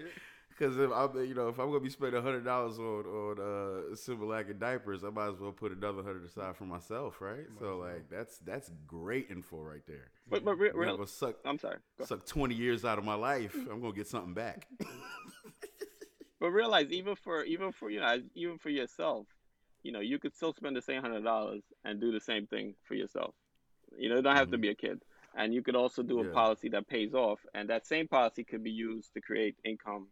[0.59, 3.95] Because if I'm, you know, if I'm gonna be spending hundred dollars on on uh,
[3.95, 7.47] Similac and diapers, I might as well put another hundred aside for myself, right?
[7.61, 10.11] So like, that's that's great info right there.
[10.29, 11.77] but but re- I'm real, suck I'm sorry.
[11.97, 12.07] Go.
[12.07, 14.67] suck 20 years out of my life, I'm gonna get something back.
[16.41, 19.29] But realize even for even for you know even for yourself,
[19.83, 22.75] you know you could still spend the same hundred dollars and do the same thing
[22.85, 23.35] for yourself.
[23.97, 24.61] You know, you don't have to Mhm.
[24.63, 25.03] be a kid,
[25.35, 26.33] and you could also do a Yeah.
[26.33, 30.09] policy that pays off, and that same policy could be used to create income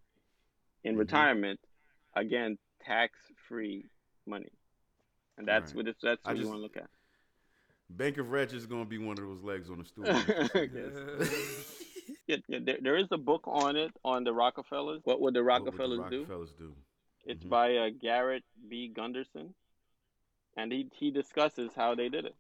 [0.85, 0.99] in Mhm.
[1.01, 1.61] retirement.
[2.15, 3.85] Again, tax-free
[4.27, 4.53] money,
[5.37, 5.77] and that's Right.
[5.77, 6.91] what it's, that's I what you just- want to look at.
[7.91, 10.05] Bank of Reg is gonna be one of those legs on the stool.
[12.29, 15.01] Yeah, yeah there, there is a book on it on the Rockefellers.
[15.05, 16.19] What would the What would the Rockefellers do?
[16.21, 16.75] Rockefellers do?
[17.27, 17.49] It's Mhm.
[17.51, 18.89] by uh, Garrett B.
[18.89, 19.55] Gunderson,
[20.57, 22.35] and he he discusses how they did it.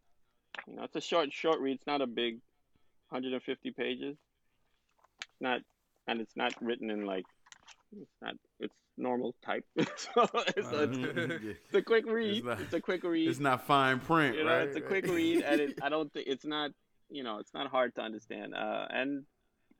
[0.66, 1.74] You know, it's a short short read.
[1.74, 2.41] It's not a big,
[3.11, 4.16] 150 pages.
[5.20, 5.61] It's not,
[6.07, 7.26] and it's not written in like,
[8.01, 8.34] it's not.
[8.61, 9.64] It's normal type.
[9.76, 9.82] so
[10.57, 11.57] it's, Uh, it's, Mhm.
[11.66, 12.45] It's a quick read.
[12.45, 13.28] not- It's, a quick read.
[13.28, 14.68] It's not fine print, you know, right?
[14.68, 16.70] it's a quick read, and it, I don't think it's not.
[17.11, 18.55] You know, it's not hard to understand.
[18.55, 19.26] Uh, and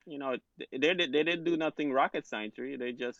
[0.04, 2.54] you know, they they they didn't do nothing rocket science.
[2.57, 3.18] They just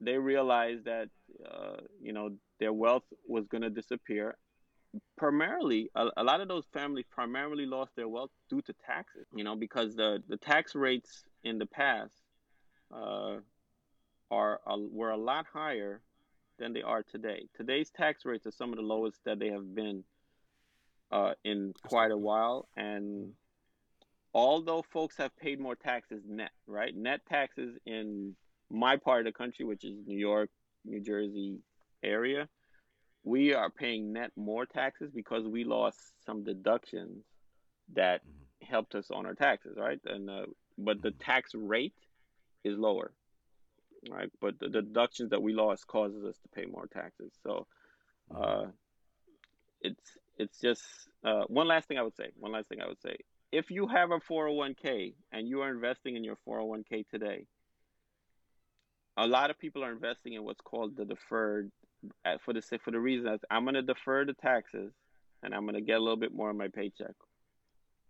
[0.00, 1.08] they realized that
[1.46, 4.36] uh, you know their wealth was going to disappear.
[5.16, 9.26] Primarily, a, a lot of those families primarily lost their wealth due to taxes.
[9.34, 12.12] You know, because the the tax rates in the past
[12.94, 13.36] uh,
[14.30, 16.00] are a, were a lot higher
[16.58, 17.48] than they are today.
[17.56, 20.04] Today's tax rates are some of the lowest that they have been
[21.10, 23.32] uh, in quite a while, and
[24.34, 26.94] although folks have paid more taxes net, right?
[26.94, 28.36] Net taxes in
[28.70, 30.50] my part of the country, which is New York,
[30.84, 31.58] New Jersey
[32.02, 32.48] area,
[33.24, 37.24] we are paying net more taxes because we lost some deductions
[37.94, 38.22] that
[38.62, 39.98] helped us on our taxes, right?
[40.04, 40.46] And uh,
[40.78, 41.94] but the tax rate
[42.64, 43.12] is lower,
[44.08, 44.30] right?
[44.40, 47.32] But the deductions that we lost causes us to pay more taxes.
[47.42, 47.66] So
[48.34, 48.66] uh,
[49.82, 50.82] it's it's just
[51.24, 52.30] uh, one last thing I would say.
[52.38, 53.16] One last thing I would say.
[53.52, 57.46] If you have a 401k and you are investing in your 401k today,
[59.16, 61.70] a lot of people are investing in what's called the deferred
[62.24, 64.92] uh, for the for the reason that I'm going to defer the taxes
[65.42, 67.14] and I'm going to get a little bit more of my paycheck.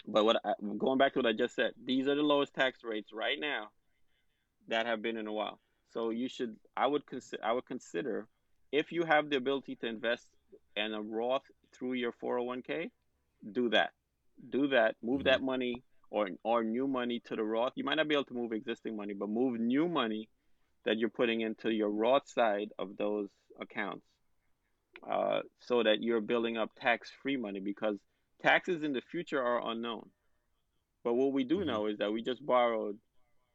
[0.07, 2.81] But what I, going back to what I just said, these are the lowest tax
[2.85, 3.69] rates right now
[4.69, 5.61] that have been in a while.
[5.93, 8.27] So you should I would consider I would consider
[8.73, 10.27] if you have the ability to invest
[10.77, 11.43] in a Roth
[11.73, 12.91] through your 401k,
[13.53, 13.91] do that.
[14.49, 14.95] Do that.
[15.03, 17.73] Move that money or or new money to the Roth.
[17.75, 20.29] You might not be able to move existing money, but move new money
[20.85, 23.29] that you're putting into your Roth side of those
[23.61, 24.07] accounts,
[25.09, 27.97] uh, so that you're building up tax-free money because
[28.43, 30.11] taxes in the future are unknown.
[31.05, 31.67] But what we do Mhm.
[31.67, 32.99] know is that we just borrowed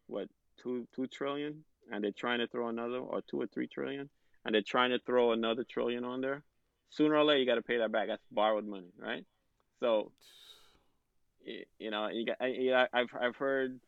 [0.08, 4.10] what two two trillion, and they're trying to throw another or two or three trillion,
[4.44, 6.44] and they're trying to throw another trillion on there.
[6.90, 8.08] Sooner or later, you got to pay that back.
[8.08, 9.26] That's borrowed money, right?
[9.80, 10.12] So,
[11.80, 13.80] you know, you got, I, yeah, I've I've heard.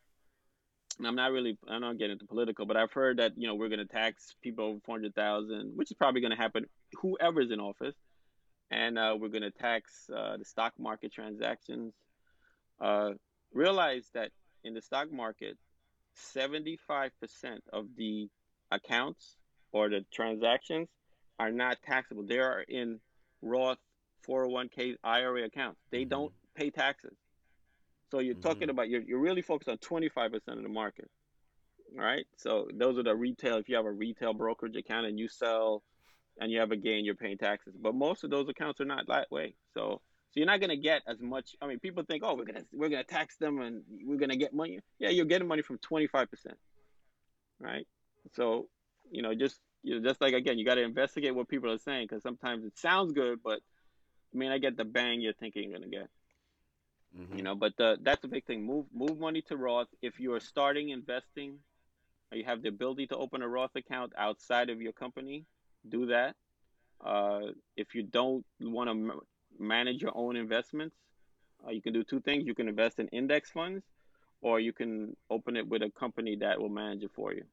[0.98, 1.58] And I'm not really.
[1.68, 4.36] I'm not getting into political, but I've heard that you know we're going to tax
[4.42, 6.66] people over four hundred thousand, which is probably going to happen.
[7.02, 7.96] Whoever's in office,
[8.72, 11.94] and uh, we're going to tax uh, the stock market transactions.
[12.80, 13.12] Uh,
[13.54, 14.32] realize that
[14.64, 15.58] in the stock market,
[16.36, 17.12] 75%
[17.74, 18.30] of the
[18.72, 19.38] accounts
[19.72, 20.88] or the transactions
[21.40, 22.24] are not taxable.
[22.24, 23.00] They are in
[23.42, 23.78] Roth
[24.28, 25.80] 401k IRA accounts.
[25.92, 26.10] They Mhm.
[26.10, 27.18] don't pay taxes.
[28.12, 28.72] So you're talking Mhm.
[28.72, 31.10] about you're, you're really focused on 25% of the market.
[31.98, 32.26] All right?
[32.38, 35.84] So those are the retail if you have a retail brokerage account and you sell
[36.40, 37.76] and you have a gain, you're paying taxes.
[37.80, 39.56] But most of those accounts are not that way.
[39.74, 40.02] So
[40.32, 41.56] so you're not going to get as much.
[41.62, 44.54] I mean, people think, oh, we're gonna we're gonna tax them and we're gonna get
[44.54, 44.80] money.
[45.00, 46.58] Yeah, you're getting money from 25 percent,
[47.60, 47.88] right?
[48.34, 48.70] So
[49.12, 51.78] you know, just you know, just like again, you got to investigate what people are
[51.78, 53.60] saying because sometimes it sounds good, but
[54.34, 56.10] I mean, I get the bang you're thinking you're gonna get.
[57.16, 57.38] Mhm.
[57.38, 58.64] You know, but uh, that's a big thing.
[58.66, 61.60] Move move money to Roth if you are starting investing.
[62.32, 65.46] Or you have the ability to open a Roth account outside of your company.
[65.88, 66.36] Do that.
[67.00, 69.22] Uh, if you don't want to m-
[69.58, 70.96] manage your own investments,
[71.66, 72.46] uh, you can do two things.
[72.46, 73.86] You can invest in index funds,
[74.42, 77.46] or you can open it with a company that will manage it for you.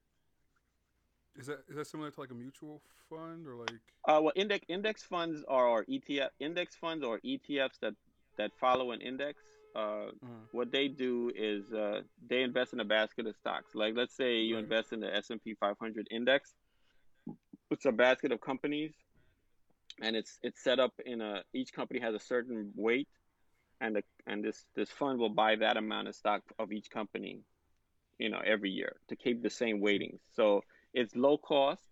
[1.36, 3.70] Is that is that similar to like a mutual fund or like?
[4.06, 7.94] Uh, well, index index funds are or ETF index funds or ETFs that
[8.38, 9.42] that follow an index.
[9.74, 13.74] Uh, Uh, what they do is uh, they invest in a basket of stocks.
[13.74, 14.64] Like let's say you Right.
[14.64, 16.54] invest in the S and P 500 index.
[17.70, 18.92] It's a basket of companies,
[20.00, 23.08] and it's it's set up in a each company has a certain weight,
[23.80, 27.40] and the and this this fund will buy that amount of stock of each company,
[28.18, 30.20] you know, every year to keep the same weightings.
[30.32, 30.62] So
[30.92, 31.82] it's low cost.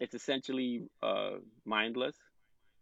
[0.00, 2.16] It's essentially uh, mindless.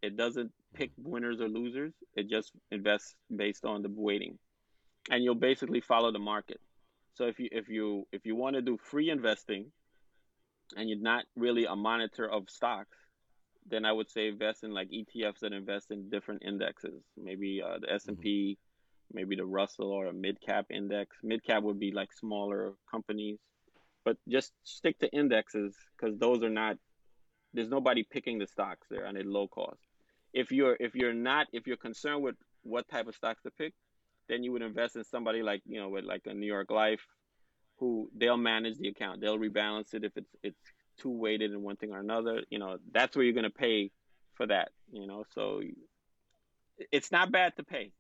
[0.03, 1.93] It doesn't pick winners or losers.
[2.15, 4.39] It just invests based on the weighting,
[5.11, 6.61] and you'll basically follow the market.
[7.15, 9.73] So if you if you if you want to do free investing,
[10.77, 12.97] and you're not really a monitor of stocks,
[13.69, 17.03] then I would say invest in like ETFs that invest in different indexes.
[17.17, 18.59] Maybe uh, the S and P,
[19.13, 21.17] maybe the Russell or a mid cap index.
[21.23, 23.39] Mid cap would be like smaller companies,
[24.05, 26.77] but just stick to indexes because those are not.
[27.55, 29.86] There's nobody picking the stocks there, and at low cost.
[30.37, 33.73] If you're if you're not if you're concerned with what type of stocks to pick,
[34.29, 37.01] then you would invest in somebody like you know with like a New York Life,
[37.79, 39.21] who they'll manage the account.
[39.21, 40.61] They'll rebalance it if it's it's
[40.99, 42.43] too weighted in one thing or another.
[42.51, 43.91] You know that's where you're gonna pay
[44.35, 44.69] for that.
[44.93, 45.63] You know, so
[46.93, 47.93] it's not bad to pay.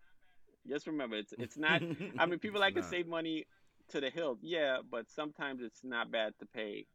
[0.68, 1.82] Just remember, it's it's not.
[2.18, 3.46] I mean, people like to save money
[3.90, 6.86] to the hilt, yeah, but sometimes it's not bad to pay,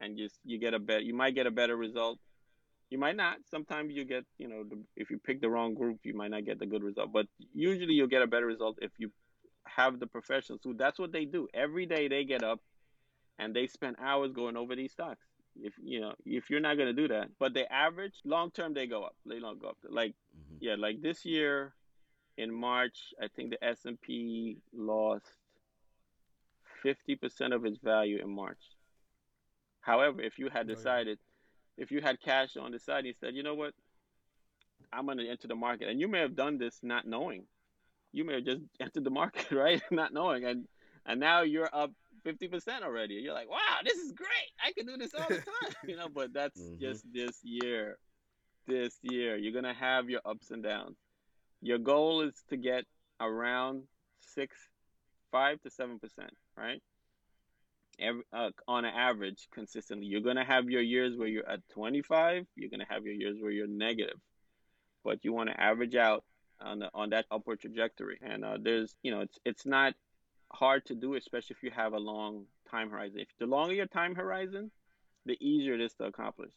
[0.00, 1.04] and just you get a bet.
[1.04, 2.18] You might get a better result.
[2.90, 3.38] You might not.
[3.50, 4.64] Sometimes you get, you know,
[4.96, 7.12] if you pick the wrong group, you might not get the good result.
[7.12, 9.10] But usually you'll get a better result if you
[9.66, 11.48] have the professionals who that's what they do.
[11.52, 12.60] Every day they get up
[13.38, 15.26] and they spend hours going over these stocks.
[15.60, 18.86] If you know, if you're not gonna do that, but the average long term they
[18.86, 19.16] go up.
[19.26, 19.78] They don't go up.
[19.88, 20.58] Like Mhm.
[20.60, 21.74] yeah, like this year
[22.38, 25.26] in March, I think the S and P lost
[26.82, 28.62] fifty percent of its value in March.
[29.80, 31.18] However, if you had Oh, decided,
[31.78, 33.74] if you had cash on the side, you said, you know what,
[34.92, 37.44] I'm going to enter the market, and you may have done this not knowing.
[38.12, 40.66] You may have just entered the market, right, not knowing, and
[41.06, 41.92] and now you're up
[42.24, 43.14] fifty percent already.
[43.14, 44.28] You're like, wow, this is great.
[44.64, 46.08] I can do this all the time, you know.
[46.08, 46.80] But that's Mhm.
[46.80, 47.98] just this year.
[48.66, 50.96] This year, you're gonna have your ups and downs.
[51.62, 52.84] Your goal is to get
[53.20, 53.84] around
[54.20, 54.56] six,
[55.32, 56.82] five to seven percent, right?
[58.00, 62.46] Every, uh, on average, consistently, you're gonna have your years where you're at 25.
[62.54, 64.18] You're gonna have your years where you're negative,
[65.04, 66.24] but you want to average out
[66.60, 68.18] on the, on that upward trajectory.
[68.22, 69.94] And uh, there's, you know, it's it's not
[70.52, 73.20] hard to do, especially if you have a long time horizon.
[73.20, 74.70] If the longer your time horizon,
[75.26, 76.52] the easier it is to accomplish.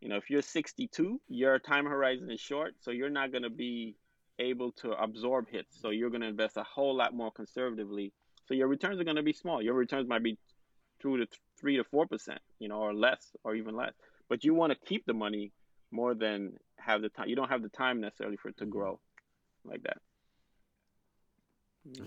[0.00, 3.50] You know, if you're 62, your time horizon is short, so you're not going to
[3.50, 3.96] be
[4.38, 5.80] able to absorb hits.
[5.80, 8.12] So you're going to invest a whole lot more conservatively.
[8.46, 9.62] So your returns are going to be small.
[9.62, 10.38] Your returns might be
[11.02, 11.26] two to
[11.60, 13.92] three to four percent, you know, or less, or even less.
[14.28, 15.52] But you want to keep the money
[15.90, 17.28] more than have the time.
[17.28, 18.98] You don't have the time necessarily for it to grow
[19.64, 19.98] like that.
[21.86, 22.06] All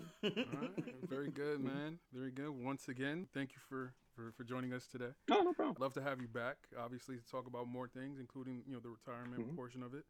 [0.62, 0.72] right,
[1.10, 2.00] very good, man.
[2.14, 2.50] Very good.
[2.50, 5.10] Once again, thank you for, for, for joining us today.
[5.30, 5.76] No, no problem.
[5.80, 8.90] Love to have you back, obviously, to talk about more things, including you know the
[8.90, 9.56] retirement Mhm.
[9.56, 10.06] portion of it.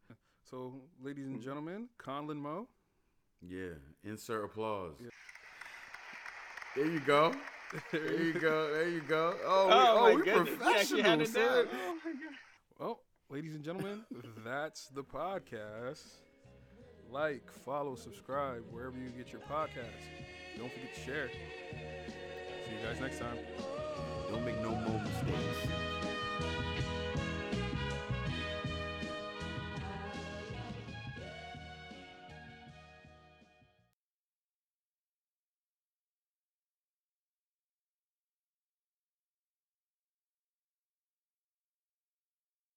[0.48, 1.44] So, ladies and Mhm.
[1.44, 2.68] gentlemen, Conlan Mo.
[3.42, 3.74] Yeah.
[4.04, 4.94] Insert applause.
[5.00, 5.10] Yeah.
[6.76, 7.34] There you go.
[7.92, 8.72] There you go.
[8.72, 9.34] There you go.
[9.44, 10.48] Oh, oh we, Oh, oh, my we goodness.
[10.60, 11.78] You actually had professional, it son.
[11.88, 12.20] Oh my god.
[12.78, 13.00] Well,
[13.30, 14.04] ladies and gentlemen,
[14.44, 16.04] that's the podcast.
[17.10, 20.06] Like, follow, subscribe wherever you get your podcasts.
[20.58, 21.28] Don't forget to share.
[21.28, 23.38] See you guys next time.
[24.30, 25.95] Don't make no more mistakes.